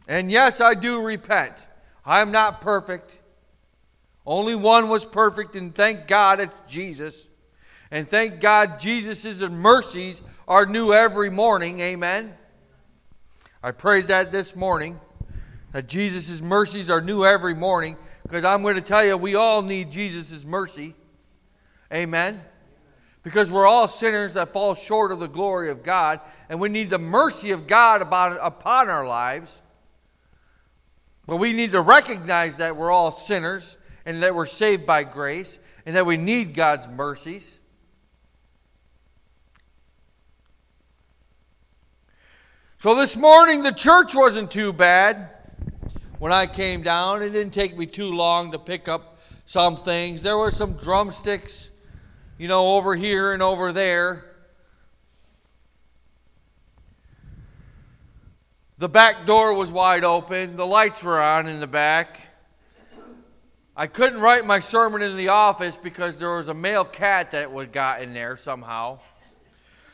And 0.07 0.31
yes, 0.31 0.61
I 0.61 0.73
do 0.73 1.05
repent. 1.05 1.67
I 2.05 2.21
am 2.21 2.31
not 2.31 2.61
perfect. 2.61 3.21
Only 4.25 4.55
one 4.55 4.89
was 4.89 5.05
perfect, 5.05 5.55
and 5.55 5.73
thank 5.73 6.07
God 6.07 6.39
it's 6.39 6.59
Jesus. 6.67 7.27
And 7.91 8.07
thank 8.07 8.39
God 8.41 8.79
Jesus' 8.79 9.41
mercies 9.41 10.21
are 10.47 10.65
new 10.65 10.93
every 10.93 11.29
morning. 11.29 11.79
Amen. 11.79 12.35
I 13.63 13.71
prayed 13.71 14.07
that 14.07 14.31
this 14.31 14.55
morning, 14.55 14.99
that 15.71 15.87
Jesus' 15.87 16.41
mercies 16.41 16.89
are 16.89 17.01
new 17.01 17.25
every 17.25 17.55
morning, 17.55 17.97
because 18.23 18.43
I'm 18.43 18.61
going 18.61 18.75
to 18.75 18.81
tell 18.81 19.05
you, 19.05 19.15
we 19.17 19.35
all 19.35 19.61
need 19.61 19.91
Jesus' 19.91 20.45
mercy. 20.45 20.95
Amen. 21.93 22.41
Because 23.23 23.51
we're 23.51 23.65
all 23.65 23.87
sinners 23.87 24.33
that 24.33 24.53
fall 24.53 24.75
short 24.75 25.11
of 25.11 25.19
the 25.19 25.27
glory 25.27 25.69
of 25.69 25.83
God, 25.83 26.19
and 26.49 26.59
we 26.59 26.69
need 26.69 26.89
the 26.89 26.97
mercy 26.97 27.51
of 27.51 27.67
God 27.67 28.01
about, 28.01 28.37
upon 28.41 28.89
our 28.89 29.07
lives. 29.07 29.61
But 31.27 31.37
we 31.37 31.51
need 31.53 31.71
to 31.71 31.81
recognize 31.81 32.55
that 32.55 32.75
we're 32.77 32.89
all 32.89 33.11
sinners 33.11 33.77
and 34.05 34.23
that 34.23 34.33
we're 34.33 34.45
saved 34.45 34.85
by 34.85 35.03
grace 35.03 35.59
and 35.85 35.95
that 35.95 36.05
we 36.05 36.15
need 36.15 36.53
God's 36.53 36.87
mercies. 36.87 37.59
So 42.79 42.95
this 42.95 43.17
morning, 43.17 43.63
the 43.63 43.73
church 43.73 44.15
wasn't 44.15 44.49
too 44.49 44.71
bad 44.71 45.29
when 46.19 46.31
I 46.31 46.45
came 46.45 46.83
down. 46.83 47.21
It 47.21 47.31
didn't 47.31 47.53
take 47.53 47.77
me 47.77 47.85
too 47.85 48.11
long 48.11 48.51
to 48.53 48.59
pick 48.59 48.87
up 48.87 49.17
some 49.45 49.75
things. 49.75 50.21
There 50.21 50.37
were 50.37 50.51
some 50.51 50.77
drumsticks, 50.77 51.71
you 52.37 52.47
know, 52.47 52.75
over 52.77 52.95
here 52.95 53.33
and 53.33 53.41
over 53.41 53.73
there. 53.73 54.26
The 58.79 58.87
back 58.87 59.25
door 59.25 59.55
was 59.55 59.71
wide 59.71 60.03
open, 60.03 60.55
the 60.55 60.65
lights 60.65 61.03
were 61.03 61.19
on 61.19 61.47
in 61.47 61.59
the 61.59 61.65
back. 61.65 62.27
I 63.75 63.87
couldn't 63.87 64.21
write 64.21 64.45
my 64.45 64.59
sermon 64.59 65.01
in 65.01 65.17
the 65.17 65.29
office 65.29 65.75
because 65.75 66.19
there 66.19 66.35
was 66.35 66.47
a 66.47 66.53
male 66.53 66.85
cat 66.85 67.31
that 67.31 67.51
would 67.51 67.71
got 67.71 68.01
in 68.01 68.13
there 68.13 68.37
somehow. 68.37 68.99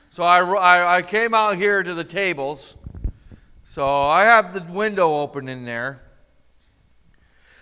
So 0.09 0.23
I, 0.23 0.41
I, 0.41 0.97
I 0.97 1.01
came 1.01 1.33
out 1.33 1.55
here 1.55 1.81
to 1.81 1.93
the 1.93 2.03
tables. 2.03 2.75
So 3.63 4.03
I 4.03 4.23
have 4.23 4.53
the 4.53 4.61
window 4.73 5.13
open 5.15 5.47
in 5.47 5.63
there. 5.63 6.01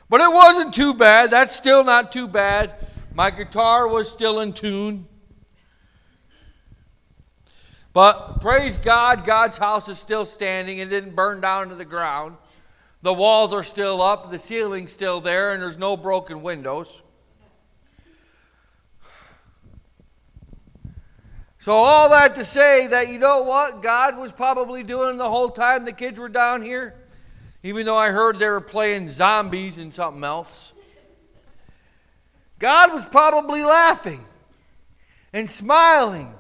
But 0.10 0.22
it 0.22 0.34
wasn't 0.34 0.74
too 0.74 0.96
bad. 0.96 1.30
That's 1.30 1.56
still 1.56 1.84
not 1.84 2.12
too 2.12 2.28
bad. 2.28 2.74
My 3.14 3.30
guitar 3.30 3.88
was 3.88 4.12
still 4.12 4.40
in 4.40 4.54
tune. 4.54 5.08
But 7.94 8.40
praise 8.40 8.78
God, 8.78 9.26
God's 9.26 9.58
house 9.58 9.90
is 9.90 10.00
still 10.00 10.26
standing. 10.26 10.78
It 10.78 10.90
didn't 10.90 11.16
burn 11.16 11.42
down 11.42 11.70
to 11.70 11.76
the 11.76 11.86
ground. 11.86 12.38
The 13.02 13.14
walls 13.14 13.54
are 13.54 13.64
still 13.64 14.02
up, 14.02 14.30
the 14.30 14.38
ceiling's 14.38 14.94
still 14.94 15.22
there, 15.22 15.54
and 15.54 15.62
there's 15.62 15.78
no 15.78 15.98
broken 15.98 16.44
windows. 16.44 17.02
So, 21.58 21.74
all 21.74 22.10
that 22.10 22.36
to 22.36 22.46
say 22.46 22.88
that 22.88 23.08
you 23.10 23.20
know 23.20 23.44
what 23.44 23.84
God 23.84 24.18
was 24.18 24.32
probably 24.32 24.84
doing 24.84 25.18
the 25.18 25.30
whole 25.30 25.50
time 25.50 25.86
the 25.86 25.92
kids 25.92 26.18
were 26.20 26.30
down 26.30 26.64
here? 26.64 26.96
Even 27.64 27.86
though 27.86 27.98
I 27.98 28.10
heard 28.10 28.40
they 28.40 28.50
were 28.50 28.62
playing 28.62 29.10
zombies 29.10 29.78
and 29.78 29.94
something 29.94 30.24
else. 30.24 30.74
God 32.58 32.92
was 32.94 33.06
probably 33.06 33.64
laughing 33.64 34.26
and 35.34 35.50
smiling 35.50 36.34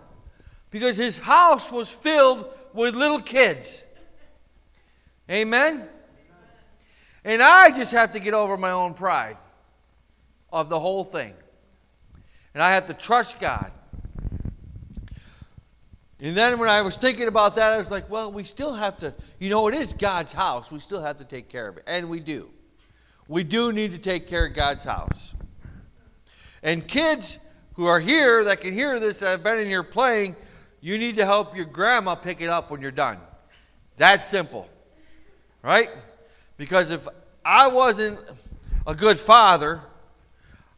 because 0.72 0.98
his 0.98 1.20
house 1.20 1.72
was 1.72 1.92
filled 1.92 2.52
with 2.74 2.96
little 2.96 3.20
kids. 3.20 3.86
Amen? 5.30 5.88
And 7.24 7.42
I 7.42 7.70
just 7.70 7.92
have 7.92 8.14
to 8.14 8.20
get 8.20 8.34
over 8.34 8.58
my 8.58 8.72
own 8.72 8.94
pride 8.94 9.38
of 10.52 10.70
the 10.70 10.80
whole 10.80 11.04
thing. 11.04 11.34
And 12.54 12.64
I 12.64 12.74
have 12.74 12.88
to 12.88 12.94
trust 12.94 13.40
God. 13.40 13.72
And 16.20 16.36
then 16.36 16.60
when 16.60 16.70
I 16.70 16.82
was 16.82 16.98
thinking 16.98 17.28
about 17.28 17.56
that, 17.56 17.74
I 17.74 17.78
was 17.78 17.90
like, 17.90 18.10
well, 18.10 18.32
we 18.32 18.44
still 18.44 18.74
have 18.74 18.98
to, 19.00 19.14
you 19.40 19.50
know, 19.50 19.68
it 19.68 19.74
is 19.74 19.94
God's 19.94 20.34
house. 20.34 20.72
We 20.72 20.80
still 20.80 21.02
have 21.02 21.18
to 21.18 21.26
take 21.26 21.50
care 21.50 21.68
of 21.68 21.78
it. 21.78 21.84
And 21.88 22.10
we 22.10 22.20
do. 22.20 22.50
We 23.28 23.44
do 23.44 23.72
need 23.72 23.92
to 23.92 23.98
take 23.98 24.28
care 24.28 24.48
of 24.48 24.54
God's 24.54 24.84
house. 24.84 25.34
And 26.62 26.88
kids 26.88 27.40
who 27.74 27.86
are 27.86 28.00
here 28.00 28.44
that 28.44 28.62
can 28.62 28.74
hear 28.74 29.00
this, 29.00 29.20
that 29.20 29.30
have 29.30 29.44
been 29.44 29.58
in 29.58 29.68
here 29.68 29.84
playing, 29.84 30.36
you 30.82 30.98
need 30.98 31.16
to 31.16 31.26
help 31.26 31.56
your 31.56 31.66
grandma 31.66 32.16
pick 32.16 32.42
it 32.42 32.50
up 32.50 32.72
when 32.72 32.82
you're 32.82 32.92
done. 32.92 33.18
That 33.98 34.24
simple. 34.26 34.68
Right? 35.62 35.90
Because 36.58 36.90
if 36.90 37.08
I 37.46 37.68
wasn't 37.68 38.20
a 38.86 38.96
good 38.96 39.20
father, 39.20 39.82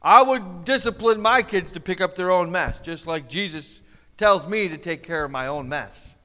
I 0.01 0.21
would 0.21 0.65
discipline 0.65 1.21
my 1.21 1.41
kids 1.41 1.71
to 1.71 1.79
pick 1.79 2.01
up 2.01 2.15
their 2.15 2.29
own 2.29 2.51
mess, 2.51 2.81
just 2.81 3.07
like 3.07 3.29
Jesus 3.29 3.81
tells 4.17 4.47
me 4.47 4.67
to 4.67 4.77
take 4.77 5.03
care 5.03 5.23
of 5.23 5.31
my 5.31 5.47
own 5.47 5.69
mess. 5.69 6.15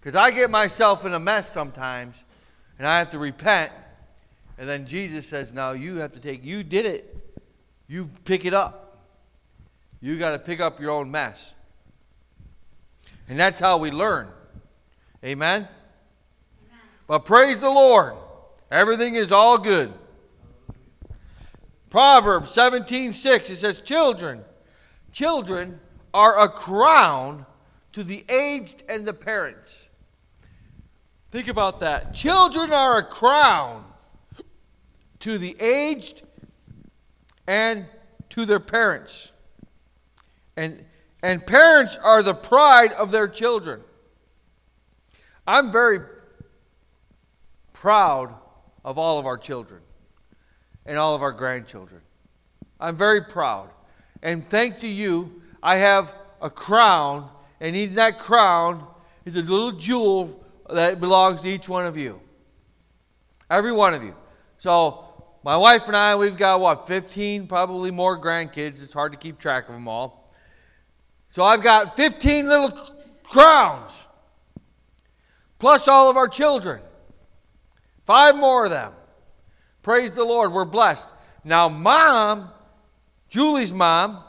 Because 0.00 0.14
I 0.14 0.30
get 0.30 0.50
myself 0.50 1.04
in 1.04 1.14
a 1.14 1.18
mess 1.18 1.50
sometimes 1.50 2.24
and 2.78 2.86
I 2.86 2.98
have 2.98 3.10
to 3.10 3.18
repent. 3.18 3.72
And 4.56 4.68
then 4.68 4.86
Jesus 4.86 5.26
says, 5.26 5.52
Now 5.52 5.72
you 5.72 5.96
have 5.96 6.12
to 6.12 6.20
take, 6.20 6.44
you 6.44 6.62
did 6.62 6.86
it. 6.86 7.12
You 7.88 8.08
pick 8.24 8.44
it 8.44 8.54
up. 8.54 8.98
You 10.00 10.16
got 10.16 10.30
to 10.30 10.38
pick 10.38 10.60
up 10.60 10.78
your 10.78 10.92
own 10.92 11.10
mess. 11.10 11.55
And 13.28 13.38
that's 13.38 13.60
how 13.60 13.78
we 13.78 13.90
learn. 13.90 14.28
Amen? 15.24 15.62
Amen? 15.62 15.68
But 17.06 17.24
praise 17.24 17.58
the 17.58 17.70
Lord. 17.70 18.14
Everything 18.70 19.14
is 19.14 19.32
all 19.32 19.58
good. 19.58 19.92
Proverbs 21.90 22.50
17 22.52 23.12
6, 23.12 23.50
it 23.50 23.56
says, 23.56 23.80
Children, 23.80 24.44
children 25.12 25.80
are 26.12 26.38
a 26.38 26.48
crown 26.48 27.46
to 27.92 28.02
the 28.04 28.24
aged 28.28 28.82
and 28.88 29.06
the 29.06 29.14
parents. 29.14 29.88
Think 31.30 31.48
about 31.48 31.80
that. 31.80 32.14
Children 32.14 32.72
are 32.72 32.98
a 32.98 33.02
crown 33.02 33.84
to 35.20 35.38
the 35.38 35.56
aged 35.60 36.22
and 37.46 37.86
to 38.30 38.44
their 38.44 38.60
parents. 38.60 39.32
And, 40.56 40.84
and 41.26 41.44
parents 41.44 41.96
are 41.96 42.22
the 42.22 42.34
pride 42.34 42.92
of 42.92 43.10
their 43.10 43.26
children. 43.26 43.80
I'm 45.44 45.72
very 45.72 45.98
proud 47.72 48.32
of 48.84 48.96
all 48.96 49.18
of 49.18 49.26
our 49.26 49.36
children 49.36 49.80
and 50.86 50.96
all 50.96 51.16
of 51.16 51.22
our 51.22 51.32
grandchildren. 51.32 52.00
I'm 52.78 52.94
very 52.94 53.22
proud. 53.22 53.70
And 54.22 54.44
thank 54.44 54.78
to 54.80 54.86
you, 54.86 55.42
I 55.64 55.78
have 55.78 56.14
a 56.40 56.48
crown, 56.48 57.28
and 57.60 57.74
in 57.74 57.94
that 57.94 58.20
crown 58.20 58.86
is 59.24 59.34
a 59.34 59.42
little 59.42 59.72
jewel 59.72 60.46
that 60.70 61.00
belongs 61.00 61.42
to 61.42 61.48
each 61.48 61.68
one 61.68 61.86
of 61.86 61.96
you. 61.96 62.20
Every 63.50 63.72
one 63.72 63.94
of 63.94 64.04
you. 64.04 64.14
So, 64.58 65.02
my 65.42 65.56
wife 65.56 65.88
and 65.88 65.96
I, 65.96 66.14
we've 66.14 66.36
got 66.36 66.60
what, 66.60 66.86
15, 66.86 67.48
probably 67.48 67.90
more 67.90 68.16
grandkids. 68.16 68.80
It's 68.80 68.92
hard 68.92 69.10
to 69.10 69.18
keep 69.18 69.40
track 69.40 69.66
of 69.66 69.74
them 69.74 69.88
all. 69.88 70.25
So, 71.28 71.44
I've 71.44 71.62
got 71.62 71.96
15 71.96 72.48
little 72.48 72.70
crowns, 73.24 74.06
plus 75.58 75.88
all 75.88 76.10
of 76.10 76.16
our 76.16 76.28
children. 76.28 76.80
Five 78.06 78.36
more 78.36 78.64
of 78.64 78.70
them. 78.70 78.92
Praise 79.82 80.12
the 80.12 80.24
Lord, 80.24 80.52
we're 80.52 80.64
blessed. 80.64 81.12
Now, 81.44 81.68
mom, 81.68 82.50
Julie's 83.28 83.72
mom, 83.72 84.22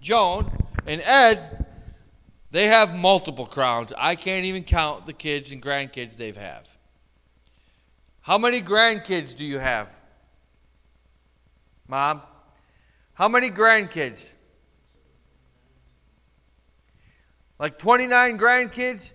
Joan, 0.00 0.50
and 0.86 1.00
Ed, 1.04 1.66
they 2.50 2.66
have 2.66 2.94
multiple 2.94 3.46
crowns. 3.46 3.92
I 3.98 4.14
can't 4.14 4.44
even 4.44 4.62
count 4.62 5.06
the 5.06 5.12
kids 5.12 5.50
and 5.50 5.60
grandkids 5.62 6.16
they 6.16 6.28
have. 6.28 6.36
Have. 6.36 6.76
How 8.20 8.38
many 8.38 8.62
grandkids 8.62 9.36
do 9.36 9.44
you 9.44 9.58
have? 9.58 9.94
Mom? 11.88 12.22
How 13.14 13.28
many 13.28 13.50
grandkids? 13.50 14.34
Like 17.58 17.78
29 17.78 18.38
grandkids? 18.38 19.12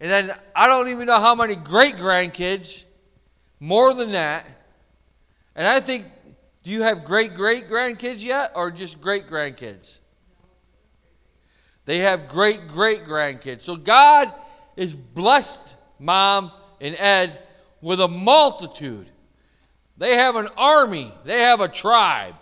And 0.00 0.10
then 0.10 0.30
I 0.54 0.68
don't 0.68 0.88
even 0.88 1.06
know 1.06 1.20
how 1.20 1.34
many 1.34 1.56
great 1.56 1.96
grandkids. 1.96 2.84
More 3.60 3.94
than 3.94 4.12
that. 4.12 4.44
And 5.54 5.66
I 5.66 5.80
think, 5.80 6.04
do 6.62 6.70
you 6.70 6.82
have 6.82 7.04
great 7.04 7.34
great 7.34 7.68
grandkids 7.68 8.22
yet 8.22 8.50
or 8.54 8.70
just 8.70 9.00
great 9.00 9.26
grandkids? 9.26 9.98
They 11.86 11.98
have 11.98 12.28
great 12.28 12.68
great 12.68 13.04
grandkids. 13.04 13.62
So 13.62 13.76
God 13.76 14.32
is 14.76 14.94
blessed 14.94 15.76
mom 15.98 16.52
and 16.80 16.94
Ed 16.98 17.40
with 17.80 18.00
a 18.00 18.08
multitude. 18.08 19.10
They 19.96 20.16
have 20.16 20.36
an 20.36 20.48
army, 20.56 21.12
they 21.24 21.40
have 21.40 21.60
a 21.60 21.68
tribe. 21.68 22.34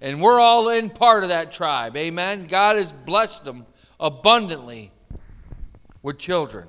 And 0.00 0.20
we're 0.20 0.38
all 0.38 0.68
in 0.68 0.90
part 0.90 1.22
of 1.22 1.30
that 1.30 1.50
tribe. 1.50 1.96
Amen. 1.96 2.46
God 2.46 2.76
has 2.76 2.92
blessed 2.92 3.44
them 3.44 3.64
abundantly 3.98 4.90
with 6.02 6.18
children. 6.18 6.68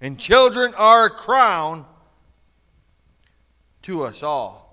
And 0.00 0.18
children 0.18 0.74
are 0.76 1.06
a 1.06 1.10
crown 1.10 1.86
to 3.82 4.04
us 4.04 4.22
all. 4.22 4.64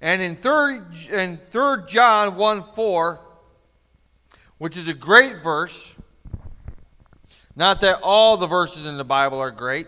And 0.00 0.20
in 0.20 0.36
3, 0.36 0.80
in 1.12 1.38
3 1.50 1.76
John 1.86 2.36
1 2.36 2.62
4, 2.62 3.20
which 4.58 4.76
is 4.76 4.88
a 4.88 4.94
great 4.94 5.42
verse. 5.42 5.96
Not 7.56 7.80
that 7.82 8.00
all 8.02 8.36
the 8.36 8.46
verses 8.46 8.84
in 8.84 8.96
the 8.96 9.04
Bible 9.04 9.38
are 9.38 9.50
great, 9.50 9.86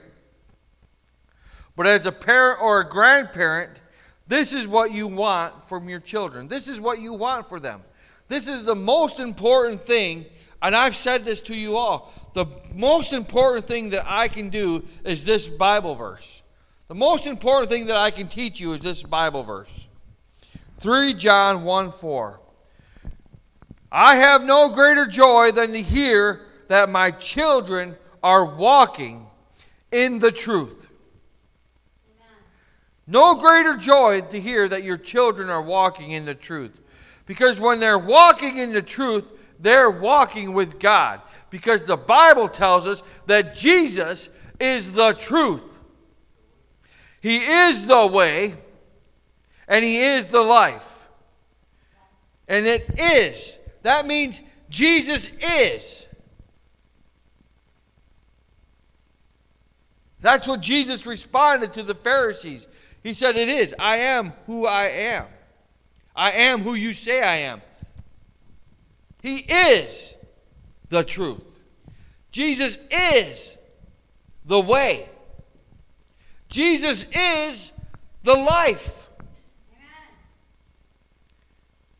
but 1.74 1.86
as 1.86 2.06
a 2.06 2.12
parent 2.12 2.62
or 2.62 2.80
a 2.80 2.88
grandparent, 2.88 3.80
this 4.28 4.52
is 4.52 4.66
what 4.66 4.92
you 4.92 5.08
want 5.08 5.62
from 5.62 5.88
your 5.88 6.00
children. 6.00 6.48
This 6.48 6.68
is 6.68 6.80
what 6.80 7.00
you 7.00 7.12
want 7.12 7.48
for 7.48 7.60
them. 7.60 7.82
This 8.28 8.48
is 8.48 8.64
the 8.64 8.74
most 8.74 9.20
important 9.20 9.82
thing, 9.82 10.26
and 10.62 10.74
I've 10.74 10.96
said 10.96 11.24
this 11.24 11.40
to 11.42 11.54
you 11.54 11.76
all. 11.76 12.12
The 12.34 12.46
most 12.74 13.12
important 13.12 13.66
thing 13.66 13.90
that 13.90 14.04
I 14.06 14.28
can 14.28 14.48
do 14.48 14.84
is 15.04 15.24
this 15.24 15.46
Bible 15.46 15.94
verse. 15.94 16.42
The 16.88 16.94
most 16.94 17.26
important 17.26 17.68
thing 17.68 17.86
that 17.86 17.96
I 17.96 18.10
can 18.10 18.28
teach 18.28 18.60
you 18.60 18.72
is 18.72 18.80
this 18.80 19.02
Bible 19.02 19.42
verse 19.42 19.88
3 20.80 21.14
John 21.14 21.64
1 21.64 21.92
4. 21.92 22.40
I 23.90 24.16
have 24.16 24.44
no 24.44 24.70
greater 24.70 25.06
joy 25.06 25.52
than 25.52 25.72
to 25.72 25.82
hear 25.82 26.42
that 26.68 26.88
my 26.88 27.10
children 27.12 27.96
are 28.22 28.56
walking 28.56 29.26
in 29.92 30.18
the 30.18 30.32
truth. 30.32 30.88
No 33.06 33.36
greater 33.36 33.76
joy 33.76 34.20
to 34.20 34.40
hear 34.40 34.68
that 34.68 34.82
your 34.82 34.96
children 34.96 35.48
are 35.48 35.62
walking 35.62 36.10
in 36.10 36.24
the 36.24 36.34
truth. 36.34 36.80
Because 37.26 37.60
when 37.60 37.80
they're 37.80 37.98
walking 37.98 38.58
in 38.58 38.72
the 38.72 38.82
truth, 38.82 39.32
they're 39.58 39.90
walking 39.90 40.52
with 40.54 40.78
God. 40.78 41.20
Because 41.50 41.84
the 41.84 41.96
Bible 41.96 42.48
tells 42.48 42.86
us 42.86 43.02
that 43.26 43.54
Jesus 43.54 44.30
is 44.60 44.92
the 44.92 45.12
truth. 45.12 45.80
He 47.20 47.38
is 47.38 47.86
the 47.86 48.06
way, 48.06 48.54
and 49.66 49.84
He 49.84 49.98
is 49.98 50.26
the 50.26 50.42
life. 50.42 51.08
And 52.48 52.66
it 52.66 52.88
is 52.98 53.58
that 53.86 54.04
means 54.04 54.42
Jesus 54.68 55.30
is. 55.38 56.08
That's 60.20 60.48
what 60.48 60.60
Jesus 60.60 61.06
responded 61.06 61.72
to 61.74 61.84
the 61.84 61.94
Pharisees. 61.94 62.66
He 63.04 63.14
said, 63.14 63.36
It 63.36 63.48
is. 63.48 63.76
I 63.78 63.98
am 63.98 64.32
who 64.46 64.66
I 64.66 64.88
am. 64.88 65.26
I 66.16 66.32
am 66.32 66.62
who 66.62 66.74
you 66.74 66.94
say 66.94 67.22
I 67.22 67.36
am. 67.36 67.60
He 69.22 69.36
is 69.36 70.16
the 70.88 71.04
truth. 71.04 71.58
Jesus 72.30 72.78
is 72.90 73.58
the 74.44 74.60
way. 74.60 75.08
Jesus 76.48 77.04
is 77.12 77.72
the 78.22 78.34
life. 78.34 79.08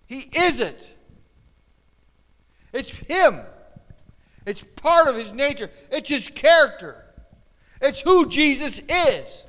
He 0.06 0.18
is 0.18 0.60
it. 0.60 0.96
It's 2.72 2.90
Him. 2.90 3.40
It's 4.46 4.62
part 4.76 5.08
of 5.08 5.16
His 5.16 5.32
nature, 5.32 5.70
it's 5.90 6.08
His 6.08 6.28
character. 6.28 7.02
It's 7.82 8.00
who 8.00 8.26
Jesus 8.26 8.80
is. 8.88 9.46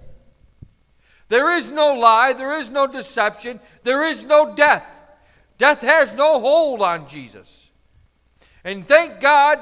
There 1.30 1.56
is 1.56 1.72
no 1.72 1.94
lie, 1.94 2.34
there 2.34 2.58
is 2.58 2.70
no 2.70 2.88
deception, 2.88 3.60
there 3.84 4.06
is 4.08 4.24
no 4.24 4.56
death. 4.56 5.02
Death 5.58 5.82
has 5.82 6.14
no 6.14 6.40
hold 6.40 6.82
on 6.82 7.08
Jesus. 7.08 7.72
And 8.64 8.88
thank 8.88 9.20
God, 9.20 9.60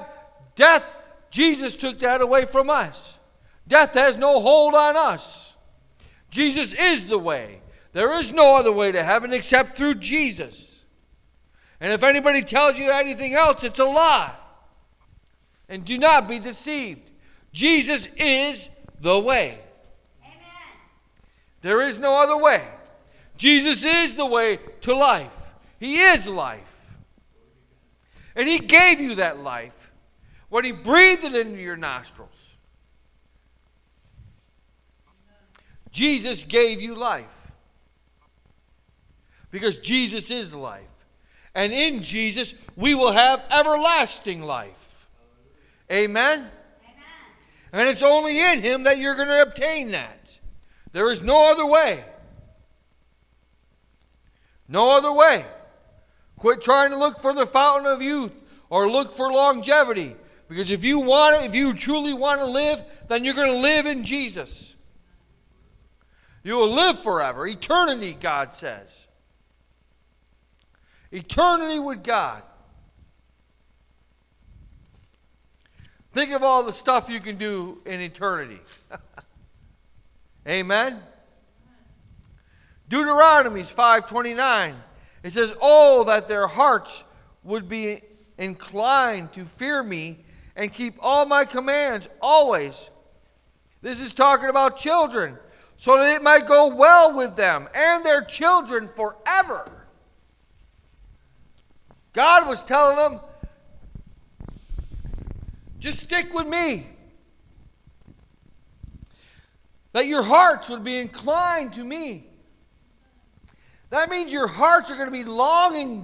death, 0.55 0.83
Jesus 1.29 1.75
took 1.75 1.99
that 1.99 2.21
away 2.21 2.45
from 2.45 2.69
us. 2.69 3.19
Death 3.67 3.93
has 3.93 4.17
no 4.17 4.39
hold 4.39 4.75
on 4.75 4.95
us. 4.95 5.55
Jesus 6.29 6.73
is 6.73 7.07
the 7.07 7.17
way. 7.17 7.61
There 7.93 8.19
is 8.19 8.31
no 8.33 8.57
other 8.57 8.71
way 8.71 8.91
to 8.91 9.01
heaven 9.01 9.33
except 9.33 9.77
through 9.77 9.95
Jesus. 9.95 10.83
And 11.79 11.91
if 11.93 12.03
anybody 12.03 12.41
tells 12.41 12.77
you 12.77 12.91
anything 12.91 13.33
else, 13.33 13.63
it's 13.63 13.79
a 13.79 13.85
lie. 13.85 14.35
And 15.69 15.83
do 15.83 15.97
not 15.97 16.27
be 16.27 16.39
deceived. 16.39 17.11
Jesus 17.53 18.07
is 18.17 18.69
the 18.99 19.19
way. 19.19 19.59
There 21.65 21.81
is 21.81 21.97
no 21.97 22.21
other 22.21 22.37
way. 22.37 22.63
Jesus 23.37 23.83
is 23.83 24.13
the 24.13 24.25
way 24.27 24.59
to 24.81 24.95
life. 24.95 25.55
He 25.79 25.95
is 25.95 26.27
life. 26.27 26.95
And 28.35 28.47
He 28.47 28.59
gave 28.59 29.01
you 29.01 29.15
that 29.15 29.39
life 29.39 29.91
when 30.49 30.63
He 30.63 30.71
breathed 30.71 31.23
it 31.23 31.33
into 31.33 31.59
your 31.59 31.75
nostrils. 31.75 32.57
Jesus 35.89 36.43
gave 36.43 36.83
you 36.83 36.93
life. 36.93 37.51
Because 39.49 39.77
Jesus 39.77 40.29
is 40.29 40.53
life. 40.53 41.07
And 41.55 41.73
in 41.73 42.03
Jesus, 42.03 42.53
we 42.75 42.93
will 42.93 43.11
have 43.11 43.43
everlasting 43.49 44.43
life. 44.43 45.09
Amen? 45.91 46.37
Amen? 46.41 46.51
And 47.73 47.89
it's 47.89 48.03
only 48.03 48.39
in 48.39 48.61
Him 48.61 48.83
that 48.83 48.99
you're 48.99 49.15
going 49.15 49.29
to 49.29 49.41
obtain 49.41 49.89
that. 49.89 50.25
There 50.95 51.11
is 51.11 51.21
no 51.21 51.51
other 51.51 51.65
way. 51.65 52.05
No 54.65 54.91
other 54.95 55.11
way. 55.11 55.43
Quit 56.37 56.61
trying 56.61 56.91
to 56.91 56.95
look 56.95 57.19
for 57.19 57.33
the 57.33 57.45
fountain 57.45 57.91
of 57.91 58.01
youth 58.01 58.63
or 58.69 58.89
look 58.89 59.11
for 59.11 59.29
longevity. 59.29 60.15
Because 60.47 60.71
if 60.71 60.85
you 60.85 61.01
want 61.01 61.35
it, 61.35 61.47
if 61.47 61.53
you 61.53 61.73
truly 61.73 62.13
want 62.13 62.39
to 62.39 62.45
live, 62.45 62.81
then 63.09 63.25
you're 63.25 63.33
going 63.33 63.51
to 63.51 63.57
live 63.57 63.85
in 63.85 64.05
Jesus. 64.05 64.77
You 66.43 66.55
will 66.55 66.71
live 66.71 66.97
forever. 66.97 67.45
Eternity, 67.45 68.15
God 68.17 68.53
says. 68.53 69.05
Eternity 71.11 71.77
with 71.77 72.05
God. 72.05 72.41
Think 76.13 76.31
of 76.31 76.41
all 76.41 76.63
the 76.63 76.71
stuff 76.71 77.09
you 77.09 77.19
can 77.19 77.35
do 77.35 77.81
in 77.85 77.99
eternity. 77.99 78.61
Amen. 80.47 81.01
Deuteronomy's 82.87 83.71
529. 83.71 84.75
It 85.23 85.33
says, 85.33 85.55
"Oh 85.59 86.03
that 86.03 86.27
their 86.27 86.47
hearts 86.47 87.03
would 87.43 87.67
be 87.67 88.01
inclined 88.37 89.33
to 89.33 89.45
fear 89.45 89.81
me 89.81 90.23
and 90.55 90.71
keep 90.71 90.97
all 90.99 91.25
my 91.25 91.45
commands 91.45 92.09
always." 92.21 92.89
This 93.81 94.01
is 94.01 94.13
talking 94.13 94.49
about 94.49 94.77
children, 94.77 95.37
so 95.77 95.97
that 95.97 96.15
it 96.15 96.21
might 96.21 96.45
go 96.45 96.67
well 96.67 97.13
with 97.15 97.35
them 97.35 97.67
and 97.73 98.03
their 98.03 98.23
children 98.23 98.87
forever. 98.87 99.71
God 102.13 102.47
was 102.47 102.63
telling 102.63 102.95
them, 102.95 103.19
just 105.79 105.99
stick 105.99 106.33
with 106.33 106.47
me. 106.47 106.94
That 109.95 110.07
your 110.07 110.23
hearts 110.23 110.67
would 110.67 110.83
be 110.83 110.97
inclined 110.97 111.71
to 111.75 111.81
me. 111.81 112.27
That 113.91 114.09
means 114.09 114.33
your 114.33 114.45
hearts 114.45 114.91
are 114.91 114.95
going 114.95 115.05
to 115.05 115.11
be 115.17 115.23
longing 115.23 116.03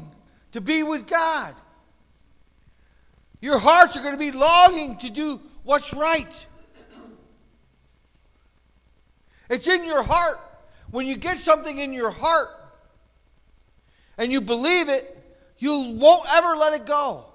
to 0.53 0.61
be 0.61 0.81
with 0.81 1.07
God. 1.07 1.53
Your 3.41 3.57
hearts 3.57 3.97
are 3.97 3.99
going 3.99 4.13
to 4.13 4.17
be 4.17 4.31
longing 4.31 4.97
to 4.99 5.09
do 5.09 5.41
what's 5.63 5.93
right. 5.93 6.25
It's 9.49 9.67
in 9.67 9.83
your 9.83 10.03
heart. 10.03 10.37
When 10.91 11.05
you 11.05 11.17
get 11.17 11.37
something 11.39 11.77
in 11.77 11.91
your 11.91 12.11
heart 12.11 12.47
and 14.17 14.31
you 14.31 14.39
believe 14.39 14.87
it, 14.87 15.21
you 15.57 15.97
won't 15.97 16.33
ever 16.33 16.55
let 16.55 16.79
it 16.79 16.87
go. 16.87 17.25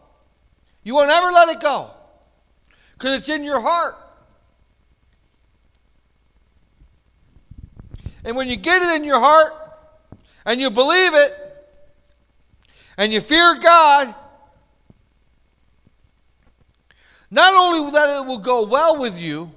You 0.84 0.94
won't 0.94 1.10
ever 1.10 1.30
let 1.32 1.50
it 1.50 1.60
go 1.60 1.90
because 2.94 3.18
it's 3.18 3.28
in 3.28 3.44
your 3.44 3.60
heart. 3.60 3.96
And 8.26 8.36
when 8.36 8.48
you 8.48 8.56
get 8.56 8.82
it 8.82 8.96
in 8.96 9.04
your 9.04 9.20
heart 9.20 9.52
and 10.44 10.60
you 10.60 10.68
believe 10.68 11.14
it 11.14 11.32
and 12.98 13.12
you 13.12 13.20
fear 13.20 13.56
God, 13.62 14.12
not 17.30 17.54
only 17.54 17.92
that 17.92 18.20
it 18.20 18.26
will 18.26 18.40
go 18.40 18.66
well 18.66 18.98
with 18.98 19.16
you, 19.16 19.52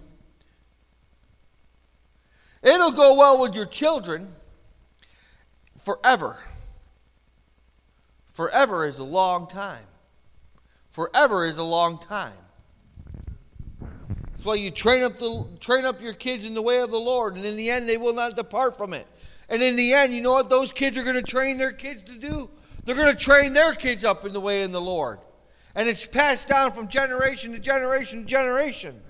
it'll 2.61 2.91
go 2.91 3.15
well 3.15 3.41
with 3.41 3.55
your 3.55 3.65
children 3.65 4.27
forever. 5.83 6.37
Forever 8.33 8.85
is 8.85 8.99
a 8.99 9.03
long 9.03 9.47
time. 9.47 9.85
Forever 10.91 11.43
is 11.43 11.57
a 11.57 11.63
long 11.63 11.97
time. 11.97 12.37
That's 14.39 14.45
why 14.45 14.55
you 14.55 14.71
train 14.71 15.03
up 15.03 15.17
the 15.17 15.45
train 15.59 15.83
up 15.83 15.99
your 15.99 16.13
kids 16.13 16.45
in 16.45 16.53
the 16.53 16.61
way 16.61 16.79
of 16.79 16.91
the 16.91 16.97
Lord, 16.97 17.35
and 17.35 17.43
in 17.43 17.57
the 17.57 17.69
end 17.69 17.89
they 17.89 17.97
will 17.97 18.13
not 18.13 18.37
depart 18.37 18.77
from 18.77 18.93
it. 18.93 19.05
And 19.49 19.61
in 19.61 19.75
the 19.75 19.93
end, 19.93 20.13
you 20.13 20.21
know 20.21 20.31
what 20.31 20.49
those 20.49 20.71
kids 20.71 20.97
are 20.97 21.03
going 21.03 21.17
to 21.17 21.21
train 21.21 21.57
their 21.57 21.73
kids 21.73 22.03
to 22.03 22.13
do? 22.13 22.49
They're 22.85 22.95
going 22.95 23.13
to 23.13 23.21
train 23.21 23.51
their 23.51 23.73
kids 23.73 24.05
up 24.05 24.23
in 24.23 24.31
the 24.31 24.39
way 24.39 24.63
of 24.63 24.71
the 24.71 24.79
Lord. 24.79 25.19
And 25.75 25.89
it's 25.89 26.05
passed 26.05 26.47
down 26.47 26.71
from 26.71 26.87
generation 26.87 27.51
to 27.51 27.59
generation 27.59 28.21
to 28.21 28.25
generation. 28.25 29.01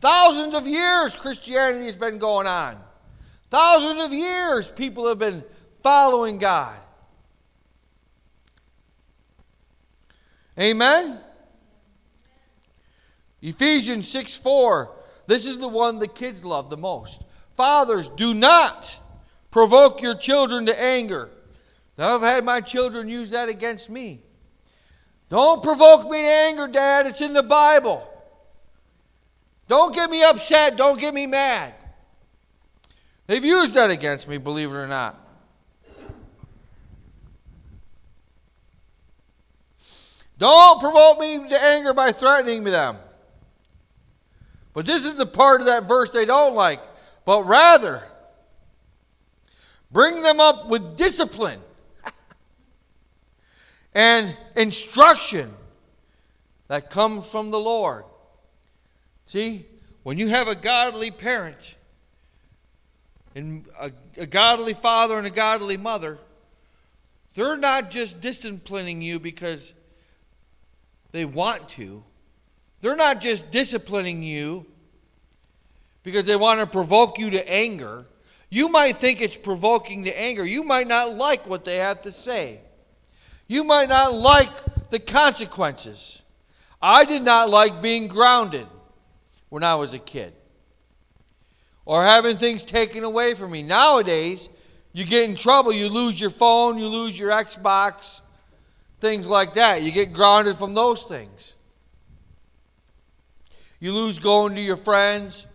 Thousands 0.00 0.54
of 0.54 0.66
years 0.66 1.14
Christianity 1.14 1.84
has 1.84 1.94
been 1.94 2.18
going 2.18 2.48
on. 2.48 2.76
Thousands 3.50 4.02
of 4.02 4.12
years 4.12 4.68
people 4.68 5.06
have 5.06 5.20
been 5.20 5.44
following 5.80 6.38
God. 6.38 6.76
Amen? 10.58 11.20
Ephesians 13.44 14.08
6 14.08 14.38
4. 14.38 14.90
This 15.26 15.46
is 15.46 15.58
the 15.58 15.68
one 15.68 15.98
the 15.98 16.08
kids 16.08 16.44
love 16.44 16.70
the 16.70 16.78
most. 16.78 17.24
Fathers, 17.54 18.08
do 18.08 18.32
not 18.32 18.98
provoke 19.50 20.00
your 20.00 20.14
children 20.14 20.64
to 20.66 20.82
anger. 20.82 21.30
Now, 21.98 22.16
I've 22.16 22.22
had 22.22 22.44
my 22.44 22.62
children 22.62 23.08
use 23.08 23.30
that 23.30 23.50
against 23.50 23.90
me. 23.90 24.20
Don't 25.28 25.62
provoke 25.62 26.10
me 26.10 26.22
to 26.22 26.26
anger, 26.26 26.68
Dad. 26.68 27.06
It's 27.06 27.20
in 27.20 27.34
the 27.34 27.42
Bible. 27.42 28.08
Don't 29.68 29.94
get 29.94 30.10
me 30.10 30.24
upset. 30.24 30.76
Don't 30.76 30.98
get 30.98 31.12
me 31.12 31.26
mad. 31.26 31.74
They've 33.26 33.44
used 33.44 33.74
that 33.74 33.90
against 33.90 34.26
me, 34.26 34.38
believe 34.38 34.70
it 34.70 34.76
or 34.76 34.86
not. 34.86 35.20
Don't 40.38 40.80
provoke 40.80 41.20
me 41.20 41.46
to 41.48 41.62
anger 41.62 41.92
by 41.92 42.10
threatening 42.10 42.64
them. 42.64 42.96
But 44.74 44.86
this 44.86 45.06
is 45.06 45.14
the 45.14 45.24
part 45.24 45.60
of 45.60 45.66
that 45.66 45.84
verse 45.84 46.10
they 46.10 46.26
don't 46.26 46.54
like. 46.54 46.80
But 47.24 47.44
rather, 47.44 48.02
bring 49.90 50.20
them 50.20 50.40
up 50.40 50.68
with 50.68 50.96
discipline 50.96 51.60
and 53.94 54.36
instruction 54.56 55.50
that 56.68 56.90
comes 56.90 57.30
from 57.30 57.50
the 57.50 57.60
Lord. 57.60 58.04
See, 59.26 59.64
when 60.02 60.18
you 60.18 60.28
have 60.28 60.48
a 60.48 60.54
godly 60.54 61.10
parent, 61.10 61.76
and 63.34 63.64
a, 63.80 63.90
a, 64.16 64.26
godly 64.26 64.74
father 64.74 65.18
and 65.18 65.26
a 65.26 65.30
godly 65.30 65.76
mother, 65.76 66.18
they're 67.34 67.56
not 67.56 67.90
just 67.90 68.20
disciplining 68.20 69.02
you 69.02 69.18
because 69.18 69.72
they 71.12 71.24
want 71.24 71.68
to. 71.70 72.04
They're 72.84 72.96
not 72.96 73.22
just 73.22 73.50
disciplining 73.50 74.22
you 74.22 74.66
because 76.02 76.26
they 76.26 76.36
want 76.36 76.60
to 76.60 76.66
provoke 76.66 77.18
you 77.18 77.30
to 77.30 77.50
anger. 77.50 78.04
You 78.50 78.68
might 78.68 78.98
think 78.98 79.22
it's 79.22 79.38
provoking 79.38 80.04
to 80.04 80.20
anger. 80.20 80.44
You 80.44 80.62
might 80.64 80.86
not 80.86 81.14
like 81.14 81.48
what 81.48 81.64
they 81.64 81.76
have 81.76 82.02
to 82.02 82.12
say. 82.12 82.60
You 83.48 83.64
might 83.64 83.88
not 83.88 84.12
like 84.12 84.50
the 84.90 84.98
consequences. 84.98 86.20
I 86.82 87.06
did 87.06 87.22
not 87.22 87.48
like 87.48 87.80
being 87.80 88.06
grounded 88.06 88.66
when 89.48 89.64
I 89.64 89.76
was 89.76 89.94
a 89.94 89.98
kid 89.98 90.34
or 91.86 92.04
having 92.04 92.36
things 92.36 92.64
taken 92.64 93.02
away 93.02 93.32
from 93.32 93.52
me. 93.52 93.62
Nowadays, 93.62 94.50
you 94.92 95.06
get 95.06 95.26
in 95.26 95.36
trouble, 95.36 95.72
you 95.72 95.88
lose 95.88 96.20
your 96.20 96.28
phone, 96.28 96.76
you 96.76 96.88
lose 96.88 97.18
your 97.18 97.30
Xbox, 97.30 98.20
things 99.00 99.26
like 99.26 99.54
that. 99.54 99.80
You 99.80 99.90
get 99.90 100.12
grounded 100.12 100.56
from 100.56 100.74
those 100.74 101.04
things. 101.04 101.53
You 103.80 103.92
lose 103.92 104.18
going 104.18 104.54
to 104.54 104.60
your 104.60 104.76
friends. 104.76 105.46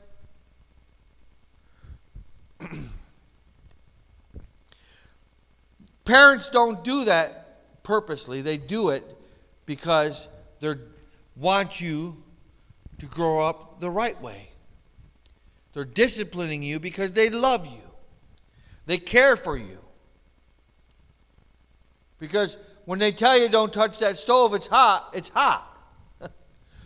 Parents 6.05 6.49
don't 6.49 6.83
do 6.83 7.05
that 7.05 7.83
purposely. 7.83 8.41
They 8.41 8.57
do 8.57 8.89
it 8.89 9.15
because 9.65 10.27
they 10.59 10.73
want 11.35 11.79
you 11.79 12.17
to 12.97 13.05
grow 13.05 13.39
up 13.41 13.79
the 13.79 13.89
right 13.89 14.19
way. 14.21 14.49
They're 15.73 15.85
disciplining 15.85 16.63
you 16.63 16.79
because 16.79 17.11
they 17.11 17.29
love 17.29 17.65
you. 17.65 17.81
They 18.85 18.97
care 18.97 19.35
for 19.35 19.55
you. 19.55 19.77
Because 22.17 22.57
when 22.85 22.99
they 22.99 23.11
tell 23.11 23.39
you 23.39 23.47
don't 23.47 23.71
touch 23.71 23.99
that 23.99 24.17
stove, 24.17 24.53
it's 24.53 24.67
hot, 24.67 25.11
it's 25.13 25.29
hot. 25.29 25.68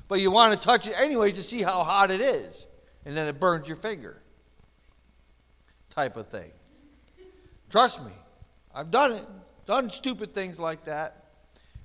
But 0.07 0.19
you 0.19 0.31
want 0.31 0.53
to 0.53 0.59
touch 0.59 0.87
it 0.87 0.93
anyway 0.97 1.31
to 1.31 1.41
see 1.41 1.61
how 1.61 1.83
hot 1.83 2.11
it 2.11 2.21
is. 2.21 2.67
And 3.05 3.15
then 3.15 3.27
it 3.27 3.39
burns 3.39 3.67
your 3.67 3.77
finger. 3.77 4.21
Type 5.89 6.17
of 6.17 6.27
thing. 6.27 6.51
Trust 7.69 8.05
me, 8.05 8.11
I've 8.73 8.91
done 8.91 9.13
it. 9.13 9.25
Done 9.65 9.89
stupid 9.89 10.33
things 10.33 10.59
like 10.59 10.83
that. 10.85 11.23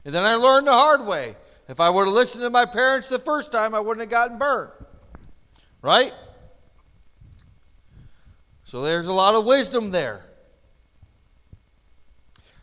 And 0.04 0.14
then 0.14 0.24
I 0.24 0.35
learned 0.35 0.66
the 0.66 0.72
hard 0.72 1.07
way. 1.07 1.37
If 1.68 1.81
I 1.81 1.90
would 1.90 2.07
have 2.07 2.14
listened 2.14 2.42
to 2.42 2.50
my 2.50 2.64
parents 2.64 3.09
the 3.09 3.18
first 3.18 3.52
time, 3.52 3.74
I 3.74 3.81
wouldn't 3.81 4.00
have 4.00 4.11
gotten 4.11 4.38
burned. 4.38 4.72
Right? 5.83 6.12
So 8.64 8.83
there's 8.83 9.07
a 9.07 9.12
lot 9.12 9.35
of 9.35 9.44
wisdom 9.44 9.90
there. 9.90 10.22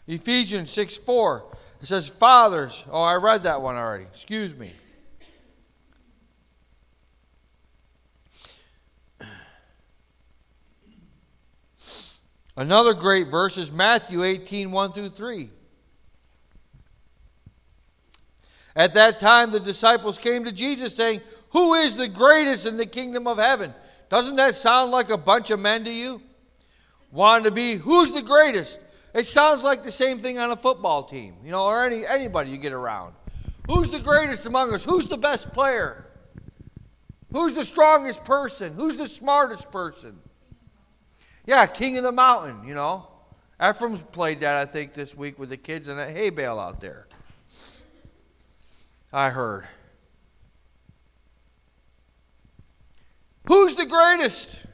Ephesians 0.07 0.69
6 0.71 0.97
4. 0.97 1.45
It 1.81 1.87
says, 1.87 2.09
Fathers. 2.09 2.85
Oh, 2.91 3.01
I 3.01 3.15
read 3.15 3.43
that 3.43 3.61
one 3.61 3.75
already. 3.75 4.05
Excuse 4.05 4.55
me. 4.55 4.71
Another 12.57 12.93
great 12.93 13.27
verse 13.27 13.57
is 13.57 13.71
Matthew 13.71 14.23
18 14.23 14.71
1 14.71 14.91
through 14.91 15.09
3. 15.09 15.49
At 18.75 18.93
that 18.93 19.19
time, 19.19 19.51
the 19.51 19.59
disciples 19.59 20.17
came 20.17 20.43
to 20.43 20.51
Jesus 20.51 20.95
saying, 20.95 21.21
Who 21.51 21.73
is 21.75 21.95
the 21.95 22.07
greatest 22.07 22.65
in 22.65 22.77
the 22.77 22.85
kingdom 22.85 23.27
of 23.27 23.37
heaven? 23.37 23.73
Doesn't 24.09 24.35
that 24.35 24.55
sound 24.55 24.91
like 24.91 25.09
a 25.09 25.17
bunch 25.17 25.49
of 25.49 25.59
men 25.59 25.83
to 25.85 25.91
you? 25.91 26.21
Wanting 27.11 27.45
to 27.45 27.51
be, 27.51 27.75
who's 27.75 28.11
the 28.11 28.21
greatest? 28.21 28.79
It 29.13 29.25
sounds 29.25 29.63
like 29.63 29.83
the 29.83 29.91
same 29.91 30.19
thing 30.19 30.37
on 30.37 30.51
a 30.51 30.57
football 30.57 31.03
team, 31.03 31.35
you 31.43 31.51
know, 31.51 31.65
or 31.65 31.85
any, 31.85 32.05
anybody 32.05 32.51
you 32.51 32.57
get 32.57 32.73
around. 32.73 33.13
Who's 33.67 33.89
the 33.89 33.99
greatest 33.99 34.45
among 34.45 34.73
us? 34.73 34.83
Who's 34.83 35.05
the 35.05 35.17
best 35.17 35.53
player? 35.53 36.05
Who's 37.31 37.53
the 37.53 37.63
strongest 37.63 38.25
person? 38.25 38.73
Who's 38.73 38.97
the 38.97 39.07
smartest 39.07 39.71
person? 39.71 40.19
Yeah, 41.45 41.65
King 41.67 41.97
of 41.97 42.03
the 42.03 42.11
Mountain, 42.11 42.67
you 42.67 42.73
know. 42.73 43.07
Ephraim's 43.63 44.01
played 44.01 44.41
that, 44.41 44.55
I 44.55 44.69
think, 44.69 44.93
this 44.93 45.15
week 45.15 45.39
with 45.39 45.49
the 45.49 45.57
kids 45.57 45.87
in 45.87 45.97
that 45.97 46.09
hay 46.09 46.29
bale 46.29 46.59
out 46.59 46.81
there. 46.81 47.07
I 49.13 49.29
heard. 49.29 49.65
Who's 53.47 53.75
the 53.75 53.85
greatest? 53.85 54.65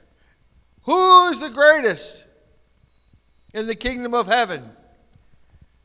Who's 0.84 1.40
the 1.40 1.50
greatest 1.50 2.26
in 3.54 3.68
the 3.68 3.76
kingdom 3.76 4.14
of 4.14 4.28
heaven? 4.28 4.72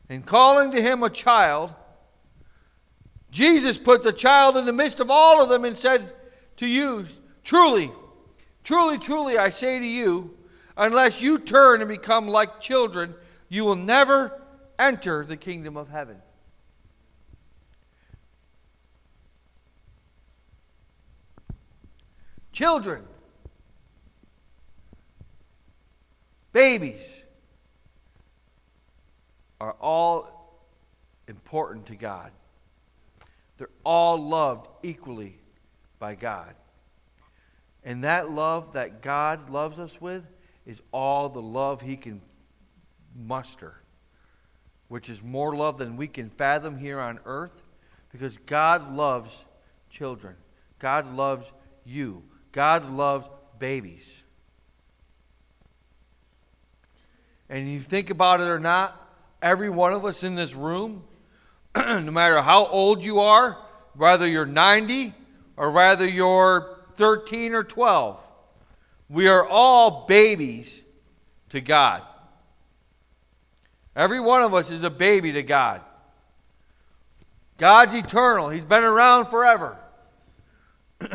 And 0.09 0.25
calling 0.25 0.71
to 0.71 0.81
him 0.81 1.03
a 1.03 1.09
child, 1.09 1.75
Jesus 3.29 3.77
put 3.77 4.03
the 4.03 4.13
child 4.13 4.55
in 4.55 4.65
the 4.65 4.73
midst 4.73 4.99
of 4.99 5.11
all 5.11 5.43
of 5.43 5.49
them 5.49 5.65
and 5.65 5.77
said 5.77 6.13
to 6.55 6.67
you, 6.67 7.05
Truly, 7.43 7.91
truly, 8.63 8.97
truly, 8.97 9.37
I 9.37 9.49
say 9.49 9.79
to 9.79 9.85
you, 9.85 10.36
unless 10.77 11.21
you 11.21 11.39
turn 11.39 11.81
and 11.81 11.89
become 11.89 12.27
like 12.27 12.59
children, 12.59 13.15
you 13.49 13.65
will 13.65 13.75
never 13.75 14.39
enter 14.77 15.25
the 15.25 15.37
kingdom 15.37 15.75
of 15.75 15.89
heaven. 15.89 16.21
Children, 22.51 23.03
babies 26.53 27.23
are 29.61 29.75
all 29.79 30.63
important 31.27 31.87
to 31.87 31.95
God. 31.95 32.31
They're 33.57 33.69
all 33.83 34.17
loved 34.17 34.69
equally 34.83 35.37
by 35.99 36.15
God. 36.15 36.55
And 37.83 38.03
that 38.03 38.29
love 38.29 38.73
that 38.73 39.01
God 39.01 39.49
loves 39.49 39.79
us 39.79 40.01
with 40.01 40.25
is 40.67 40.81
all 40.91 41.29
the 41.29 41.41
love 41.41 41.81
He 41.81 41.95
can 41.95 42.21
muster, 43.15 43.73
which 44.89 45.09
is 45.09 45.23
more 45.23 45.55
love 45.55 45.79
than 45.79 45.97
we 45.97 46.07
can 46.07 46.29
fathom 46.29 46.77
here 46.77 46.99
on 46.99 47.19
earth, 47.25 47.63
because 48.11 48.37
God 48.37 48.93
loves 48.93 49.45
children. 49.89 50.35
God 50.77 51.11
loves 51.15 51.51
you. 51.85 52.23
God 52.51 52.89
loves 52.89 53.27
babies. 53.57 54.23
And 57.49 57.67
you 57.67 57.79
think 57.79 58.09
about 58.09 58.41
it 58.41 58.47
or 58.47 58.59
not, 58.59 58.93
every 59.41 59.69
one 59.69 59.93
of 59.93 60.03
us 60.03 60.23
in 60.23 60.35
this 60.35 60.53
room, 60.53 61.05
no 61.75 62.11
matter 62.11 62.41
how 62.41 62.65
old 62.65 63.05
you 63.05 63.21
are, 63.21 63.57
whether 63.95 64.27
you're 64.27 64.45
90 64.45 65.13
or 65.55 65.71
whether 65.71 66.07
you're 66.07 66.77
13 66.95 67.53
or 67.53 67.63
12, 67.63 68.26
we 69.09 69.27
are 69.27 69.45
all 69.45 70.05
babies 70.05 70.83
to 71.49 71.61
God. 71.61 72.03
Every 73.95 74.19
one 74.19 74.43
of 74.43 74.53
us 74.53 74.69
is 74.69 74.83
a 74.83 74.89
baby 74.89 75.31
to 75.31 75.43
God. 75.43 75.81
God's 77.57 77.95
eternal, 77.95 78.49
He's 78.49 78.65
been 78.65 78.83
around 78.83 79.25
forever. 79.25 79.77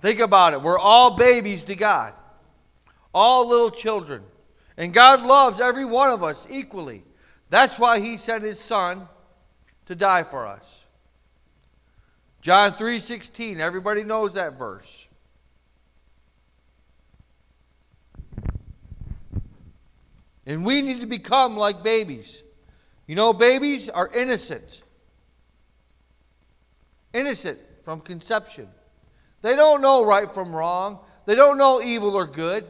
Think 0.00 0.20
about 0.20 0.54
it. 0.54 0.62
We're 0.62 0.78
all 0.78 1.16
babies 1.16 1.64
to 1.64 1.74
God, 1.74 2.14
all 3.12 3.48
little 3.48 3.70
children. 3.70 4.22
And 4.78 4.94
God 4.94 5.20
loves 5.20 5.60
every 5.60 5.84
one 5.84 6.10
of 6.10 6.22
us 6.22 6.46
equally. 6.48 7.04
That's 7.50 7.78
why 7.78 8.00
He 8.00 8.16
sent 8.16 8.44
His 8.44 8.58
Son 8.58 9.08
to 9.84 9.94
die 9.94 10.22
for 10.22 10.46
us. 10.46 10.86
John 12.40 12.72
3:16, 12.72 13.58
everybody 13.58 14.04
knows 14.04 14.32
that 14.34 14.54
verse. 14.54 15.08
And 20.46 20.64
we 20.64 20.82
need 20.82 21.00
to 21.00 21.06
become 21.06 21.56
like 21.56 21.82
babies. 21.82 22.42
You 23.06 23.14
know, 23.14 23.32
babies 23.32 23.88
are 23.88 24.08
innocent. 24.14 24.82
Innocent 27.12 27.58
from 27.82 28.00
conception. 28.00 28.68
They 29.42 29.56
don't 29.56 29.80
know 29.80 30.04
right 30.04 30.32
from 30.32 30.52
wrong, 30.52 31.00
they 31.26 31.34
don't 31.34 31.58
know 31.58 31.80
evil 31.80 32.14
or 32.14 32.26
good. 32.26 32.64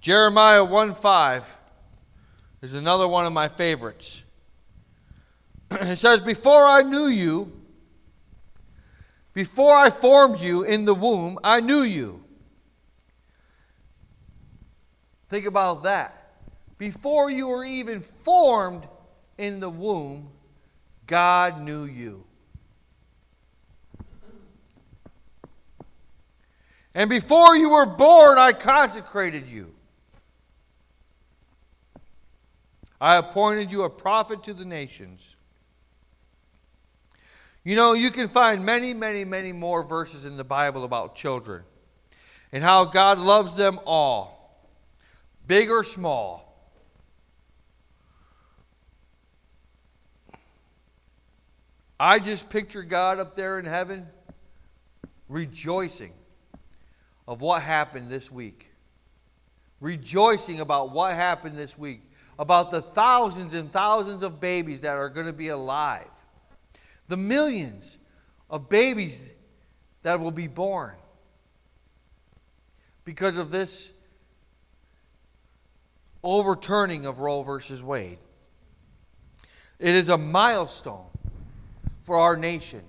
Jeremiah 0.00 0.62
1 0.62 0.92
5 0.92 1.56
is 2.60 2.74
another 2.74 3.08
one 3.08 3.24
of 3.24 3.32
my 3.32 3.48
favorites. 3.48 4.23
it 5.80 5.96
says, 5.96 6.20
Before 6.20 6.64
I 6.64 6.82
knew 6.82 7.06
you, 7.06 7.52
before 9.32 9.74
I 9.74 9.90
formed 9.90 10.40
you 10.40 10.62
in 10.62 10.84
the 10.84 10.94
womb, 10.94 11.38
I 11.42 11.60
knew 11.60 11.82
you. 11.82 12.22
Think 15.28 15.46
about 15.46 15.82
that. 15.82 16.36
Before 16.78 17.30
you 17.30 17.48
were 17.48 17.64
even 17.64 18.00
formed 18.00 18.86
in 19.38 19.58
the 19.58 19.70
womb, 19.70 20.30
God 21.06 21.60
knew 21.60 21.84
you. 21.84 22.24
And 26.94 27.10
before 27.10 27.56
you 27.56 27.70
were 27.70 27.86
born, 27.86 28.38
I 28.38 28.52
consecrated 28.52 29.48
you. 29.48 29.74
I 33.00 33.16
appointed 33.16 33.72
you 33.72 33.82
a 33.82 33.90
prophet 33.90 34.44
to 34.44 34.54
the 34.54 34.64
nations. 34.64 35.34
You 37.64 37.76
know, 37.76 37.94
you 37.94 38.10
can 38.10 38.28
find 38.28 38.62
many, 38.64 38.92
many, 38.92 39.24
many 39.24 39.50
more 39.50 39.82
verses 39.82 40.26
in 40.26 40.36
the 40.36 40.44
Bible 40.44 40.84
about 40.84 41.14
children 41.14 41.62
and 42.52 42.62
how 42.62 42.84
God 42.84 43.18
loves 43.18 43.56
them 43.56 43.80
all, 43.86 44.68
big 45.46 45.70
or 45.70 45.82
small. 45.82 46.42
I 51.98 52.18
just 52.18 52.50
picture 52.50 52.82
God 52.82 53.18
up 53.18 53.34
there 53.34 53.58
in 53.58 53.64
heaven 53.64 54.06
rejoicing 55.30 56.12
of 57.26 57.40
what 57.40 57.62
happened 57.62 58.10
this 58.10 58.30
week. 58.30 58.72
Rejoicing 59.80 60.60
about 60.60 60.92
what 60.92 61.14
happened 61.14 61.56
this 61.56 61.78
week, 61.78 62.02
about 62.38 62.70
the 62.70 62.82
thousands 62.82 63.54
and 63.54 63.72
thousands 63.72 64.22
of 64.22 64.38
babies 64.38 64.82
that 64.82 64.96
are 64.96 65.08
going 65.08 65.26
to 65.26 65.32
be 65.32 65.48
alive 65.48 66.13
the 67.08 67.16
millions 67.16 67.98
of 68.50 68.68
babies 68.68 69.32
that 70.02 70.20
will 70.20 70.30
be 70.30 70.46
born 70.46 70.94
because 73.04 73.36
of 73.36 73.50
this 73.50 73.92
overturning 76.22 77.06
of 77.06 77.18
Roe 77.18 77.42
versus 77.42 77.82
Wade. 77.82 78.18
It 79.78 79.94
is 79.94 80.08
a 80.08 80.16
milestone 80.16 81.06
for 82.02 82.16
our 82.16 82.36
nation. 82.36 82.82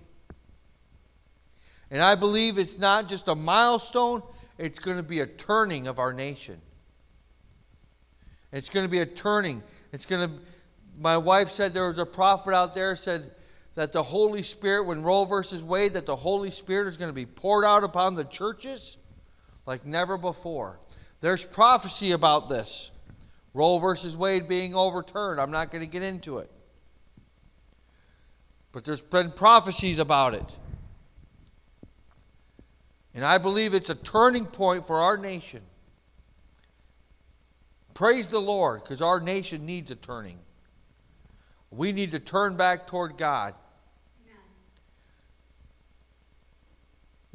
And 1.91 2.01
I 2.01 2.15
believe 2.15 2.57
it's 2.57 2.77
not 2.77 3.09
just 3.09 3.27
a 3.27 3.35
milestone, 3.35 4.21
it's 4.57 4.79
going 4.79 4.97
to 4.97 5.03
be 5.03 5.19
a 5.19 5.27
turning 5.27 5.87
of 5.87 5.99
our 5.99 6.13
nation. 6.13 6.61
It's 8.51 8.69
going 8.69 8.85
to 8.85 8.89
be 8.89 8.99
a 8.99 9.05
turning. 9.05 9.61
It's 9.91 10.05
going 10.05 10.29
to 10.29 10.35
my 10.99 11.17
wife 11.17 11.49
said 11.49 11.73
there 11.73 11.87
was 11.87 11.97
a 11.97 12.05
prophet 12.05 12.53
out 12.53 12.73
there 12.73 12.95
said 12.95 13.31
that 13.75 13.91
the 13.91 14.03
Holy 14.03 14.41
Spirit, 14.41 14.87
when 14.87 15.03
Roe 15.03 15.25
versus 15.25 15.63
Wade, 15.63 15.93
that 15.93 16.05
the 16.05 16.15
Holy 16.15 16.51
Spirit 16.51 16.87
is 16.87 16.97
going 16.97 17.09
to 17.09 17.13
be 17.13 17.25
poured 17.25 17.65
out 17.65 17.83
upon 17.83 18.15
the 18.15 18.23
churches 18.23 18.97
like 19.65 19.85
never 19.85 20.17
before. 20.17 20.79
There's 21.21 21.43
prophecy 21.43 22.11
about 22.11 22.49
this. 22.49 22.91
Roe 23.53 23.77
versus 23.79 24.15
Wade 24.15 24.47
being 24.47 24.75
overturned. 24.75 25.39
I'm 25.39 25.51
not 25.51 25.71
going 25.71 25.81
to 25.81 25.89
get 25.89 26.03
into 26.03 26.39
it. 26.39 26.49
But 28.71 28.83
there's 28.83 29.01
been 29.01 29.31
prophecies 29.31 29.99
about 29.99 30.33
it. 30.33 30.57
And 33.13 33.23
I 33.23 33.37
believe 33.37 33.73
it's 33.73 33.89
a 33.89 33.95
turning 33.95 34.45
point 34.45 34.85
for 34.85 34.99
our 34.99 35.17
nation. 35.17 35.61
Praise 37.93 38.27
the 38.27 38.39
Lord, 38.39 38.83
because 38.83 39.01
our 39.01 39.21
nation 39.21 39.65
needs 39.65 39.89
a 39.89 39.95
turning. 39.95 40.37
We 41.71 41.93
need 41.93 42.11
to 42.11 42.19
turn 42.19 42.57
back 42.57 42.87
toward 42.87 43.17
God. 43.17 43.53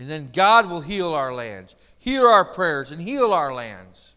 And 0.01 0.09
then 0.09 0.30
God 0.32 0.70
will 0.70 0.80
heal 0.80 1.12
our 1.12 1.34
lands, 1.34 1.76
hear 1.98 2.26
our 2.26 2.46
prayers, 2.46 2.90
and 2.90 2.98
heal 2.98 3.34
our 3.34 3.53
lands. 3.53 4.14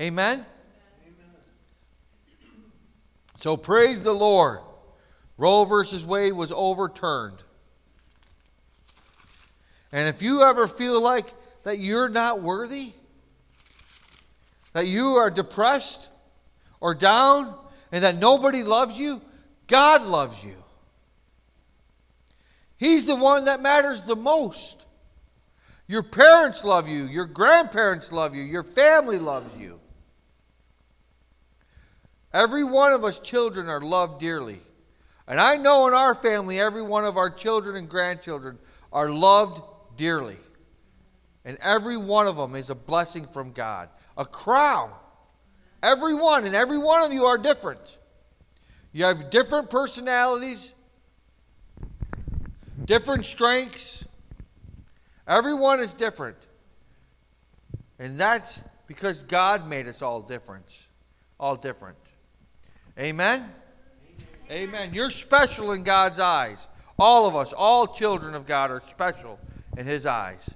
Amen? 0.00 0.46
So 3.38 3.58
praise 3.58 4.02
the 4.02 4.14
Lord. 4.14 4.60
Roe 5.36 5.66
versus 5.66 6.06
Wade 6.06 6.32
was 6.32 6.52
overturned. 6.52 7.42
And 9.92 10.08
if 10.08 10.22
you 10.22 10.42
ever 10.42 10.66
feel 10.66 11.02
like 11.02 11.34
that 11.64 11.78
you're 11.78 12.08
not 12.08 12.40
worthy, 12.40 12.92
that 14.72 14.86
you 14.86 15.16
are 15.16 15.28
depressed 15.28 16.08
or 16.80 16.94
down, 16.94 17.54
and 17.92 18.02
that 18.02 18.16
nobody 18.16 18.62
loves 18.62 18.98
you, 18.98 19.20
God 19.66 20.00
loves 20.00 20.42
you. 20.42 20.56
He's 22.76 23.06
the 23.06 23.16
one 23.16 23.46
that 23.46 23.62
matters 23.62 24.00
the 24.02 24.16
most. 24.16 24.86
Your 25.88 26.02
parents 26.02 26.64
love 26.64 26.88
you, 26.88 27.04
your 27.04 27.26
grandparents 27.26 28.10
love 28.10 28.34
you, 28.34 28.42
your 28.42 28.64
family 28.64 29.18
loves 29.18 29.58
you. 29.58 29.80
Every 32.32 32.64
one 32.64 32.92
of 32.92 33.04
us 33.04 33.18
children 33.18 33.68
are 33.68 33.80
loved 33.80 34.20
dearly. 34.20 34.60
And 35.28 35.40
I 35.40 35.56
know 35.56 35.86
in 35.88 35.94
our 35.94 36.14
family, 36.14 36.60
every 36.60 36.82
one 36.82 37.04
of 37.04 37.16
our 37.16 37.30
children 37.30 37.76
and 37.76 37.88
grandchildren 37.88 38.58
are 38.92 39.08
loved 39.08 39.62
dearly. 39.96 40.36
And 41.44 41.56
every 41.60 41.96
one 41.96 42.26
of 42.26 42.36
them 42.36 42.54
is 42.54 42.70
a 42.70 42.74
blessing 42.74 43.24
from 43.24 43.52
God, 43.52 43.88
a 44.16 44.24
crown. 44.24 44.90
Every 45.82 46.14
one, 46.14 46.44
and 46.44 46.54
every 46.54 46.78
one 46.78 47.02
of 47.02 47.12
you 47.12 47.24
are 47.26 47.38
different. 47.38 47.98
You 48.92 49.04
have 49.04 49.30
different 49.30 49.70
personalities, 49.70 50.74
different 52.84 53.24
strengths. 53.24 54.06
Everyone 55.26 55.80
is 55.80 55.94
different. 55.94 56.36
And 57.98 58.18
that's 58.18 58.60
because 58.86 59.22
God 59.22 59.68
made 59.68 59.88
us 59.88 60.02
all 60.02 60.22
different. 60.22 60.86
All 61.40 61.56
different. 61.56 61.98
Amen? 62.98 63.40
Amen. 64.50 64.68
Amen. 64.68 64.94
You're 64.94 65.10
special 65.10 65.72
in 65.72 65.82
God's 65.82 66.18
eyes. 66.18 66.68
All 66.98 67.26
of 67.26 67.36
us, 67.36 67.52
all 67.52 67.86
children 67.86 68.34
of 68.34 68.46
God, 68.46 68.70
are 68.70 68.80
special 68.80 69.38
in 69.76 69.86
His 69.86 70.06
eyes. 70.06 70.54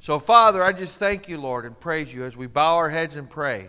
So, 0.00 0.18
Father, 0.18 0.62
I 0.62 0.72
just 0.72 0.98
thank 0.98 1.28
you, 1.28 1.38
Lord, 1.38 1.66
and 1.66 1.78
praise 1.78 2.14
you 2.14 2.24
as 2.24 2.36
we 2.36 2.46
bow 2.46 2.76
our 2.76 2.88
heads 2.88 3.16
and 3.16 3.28
pray. 3.28 3.68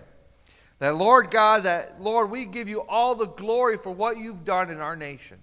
That, 0.80 0.95
Lord 0.95 1.32
God, 1.32 1.64
that, 1.64 1.99
Lord, 1.99 2.32
we 2.32 2.45
give 2.45 2.70
you 2.70 2.80
all 2.82 3.14
the 3.14 3.28
glory 3.28 3.76
for 3.76 3.91
what 3.91 4.18
you've 4.18 4.45
done 4.45 4.70
in 4.72 4.80
our 4.80 4.95
nation. 4.95 5.38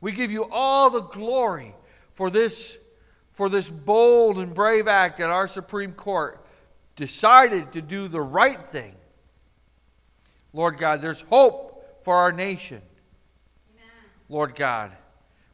We 0.00 0.12
give 0.12 0.30
you 0.30 0.46
all 0.50 0.90
the 0.90 1.02
glory 1.02 1.74
for 2.12 2.30
this, 2.30 2.78
for 3.32 3.48
this 3.48 3.68
bold 3.68 4.38
and 4.38 4.54
brave 4.54 4.88
act 4.88 5.18
that 5.18 5.30
our 5.30 5.48
Supreme 5.48 5.92
Court 5.92 6.44
decided 6.96 7.72
to 7.72 7.82
do 7.82 8.08
the 8.08 8.20
right 8.20 8.58
thing 8.66 8.94
Lord 10.52 10.78
God, 10.78 11.00
there's 11.00 11.22
hope 11.22 12.04
for 12.04 12.14
our 12.14 12.32
nation. 12.32 12.82
Amen. 13.74 13.88
Lord 14.28 14.54
God. 14.54 14.92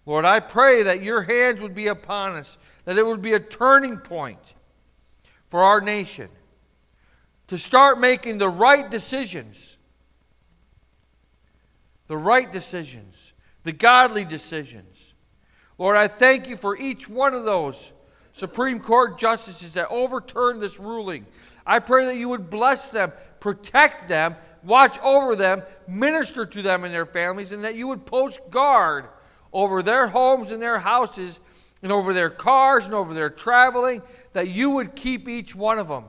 Lord, 0.06 0.24
I 0.24 0.40
pray 0.40 0.84
that 0.84 1.02
your 1.02 1.22
hands 1.22 1.60
would 1.60 1.74
be 1.74 1.88
upon 1.88 2.36
us, 2.36 2.58
that 2.84 2.96
it 2.96 3.04
would 3.04 3.22
be 3.22 3.32
a 3.32 3.40
turning 3.40 3.98
point 3.98 4.54
for 5.48 5.62
our 5.62 5.80
nation 5.80 6.28
to 7.48 7.58
start 7.58 7.98
making 7.98 8.38
the 8.38 8.48
right 8.48 8.88
decisions. 8.90 9.78
The 12.06 12.16
right 12.16 12.50
decisions, 12.52 13.32
the 13.66 13.72
godly 13.72 14.24
decisions. 14.24 15.12
Lord, 15.76 15.96
I 15.96 16.06
thank 16.06 16.48
you 16.48 16.56
for 16.56 16.78
each 16.78 17.08
one 17.08 17.34
of 17.34 17.42
those 17.42 17.92
Supreme 18.30 18.78
Court 18.78 19.18
justices 19.18 19.72
that 19.72 19.88
overturned 19.88 20.62
this 20.62 20.78
ruling. 20.78 21.26
I 21.66 21.80
pray 21.80 22.04
that 22.04 22.16
you 22.16 22.28
would 22.28 22.48
bless 22.48 22.90
them, 22.90 23.12
protect 23.40 24.06
them, 24.06 24.36
watch 24.62 25.00
over 25.00 25.34
them, 25.34 25.64
minister 25.88 26.46
to 26.46 26.62
them 26.62 26.84
and 26.84 26.94
their 26.94 27.06
families, 27.06 27.50
and 27.50 27.64
that 27.64 27.74
you 27.74 27.88
would 27.88 28.06
post 28.06 28.38
guard 28.50 29.06
over 29.52 29.82
their 29.82 30.06
homes 30.06 30.52
and 30.52 30.62
their 30.62 30.78
houses 30.78 31.40
and 31.82 31.90
over 31.90 32.14
their 32.14 32.30
cars 32.30 32.86
and 32.86 32.94
over 32.94 33.12
their 33.14 33.30
traveling, 33.30 34.00
that 34.32 34.46
you 34.46 34.70
would 34.70 34.94
keep 34.94 35.28
each 35.28 35.56
one 35.56 35.80
of 35.80 35.88
them, 35.88 36.04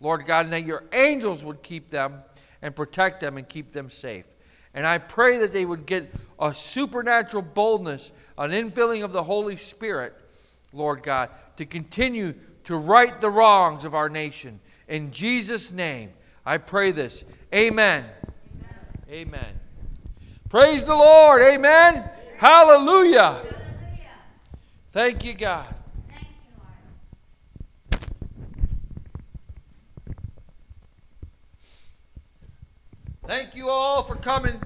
Lord 0.00 0.26
God, 0.26 0.46
and 0.46 0.52
that 0.52 0.66
your 0.66 0.82
angels 0.92 1.44
would 1.44 1.62
keep 1.62 1.90
them 1.90 2.22
and 2.60 2.74
protect 2.74 3.20
them 3.20 3.36
and 3.36 3.48
keep 3.48 3.70
them 3.70 3.88
safe. 3.88 4.26
And 4.74 4.86
I 4.86 4.98
pray 4.98 5.38
that 5.38 5.52
they 5.52 5.64
would 5.64 5.86
get 5.86 6.12
a 6.38 6.54
supernatural 6.54 7.42
boldness, 7.42 8.12
an 8.38 8.50
infilling 8.50 9.04
of 9.04 9.12
the 9.12 9.22
Holy 9.22 9.56
Spirit, 9.56 10.14
Lord 10.72 11.02
God, 11.02 11.30
to 11.56 11.66
continue 11.66 12.34
to 12.64 12.76
right 12.76 13.20
the 13.20 13.30
wrongs 13.30 13.84
of 13.84 13.94
our 13.94 14.08
nation. 14.08 14.60
In 14.88 15.10
Jesus' 15.10 15.70
name, 15.70 16.10
I 16.44 16.58
pray 16.58 16.90
this. 16.90 17.24
Amen. 17.54 18.04
Amen. 19.10 19.28
Amen. 19.28 19.60
Praise 20.48 20.84
the 20.84 20.94
Lord. 20.94 21.42
Amen. 21.42 21.94
Amen. 21.94 22.10
Hallelujah. 22.38 23.20
Hallelujah. 23.20 23.58
Thank 24.92 25.24
you, 25.24 25.34
God. 25.34 25.74
Thank 33.26 33.54
you 33.54 33.68
all 33.68 34.02
for 34.02 34.16
coming. 34.16 34.60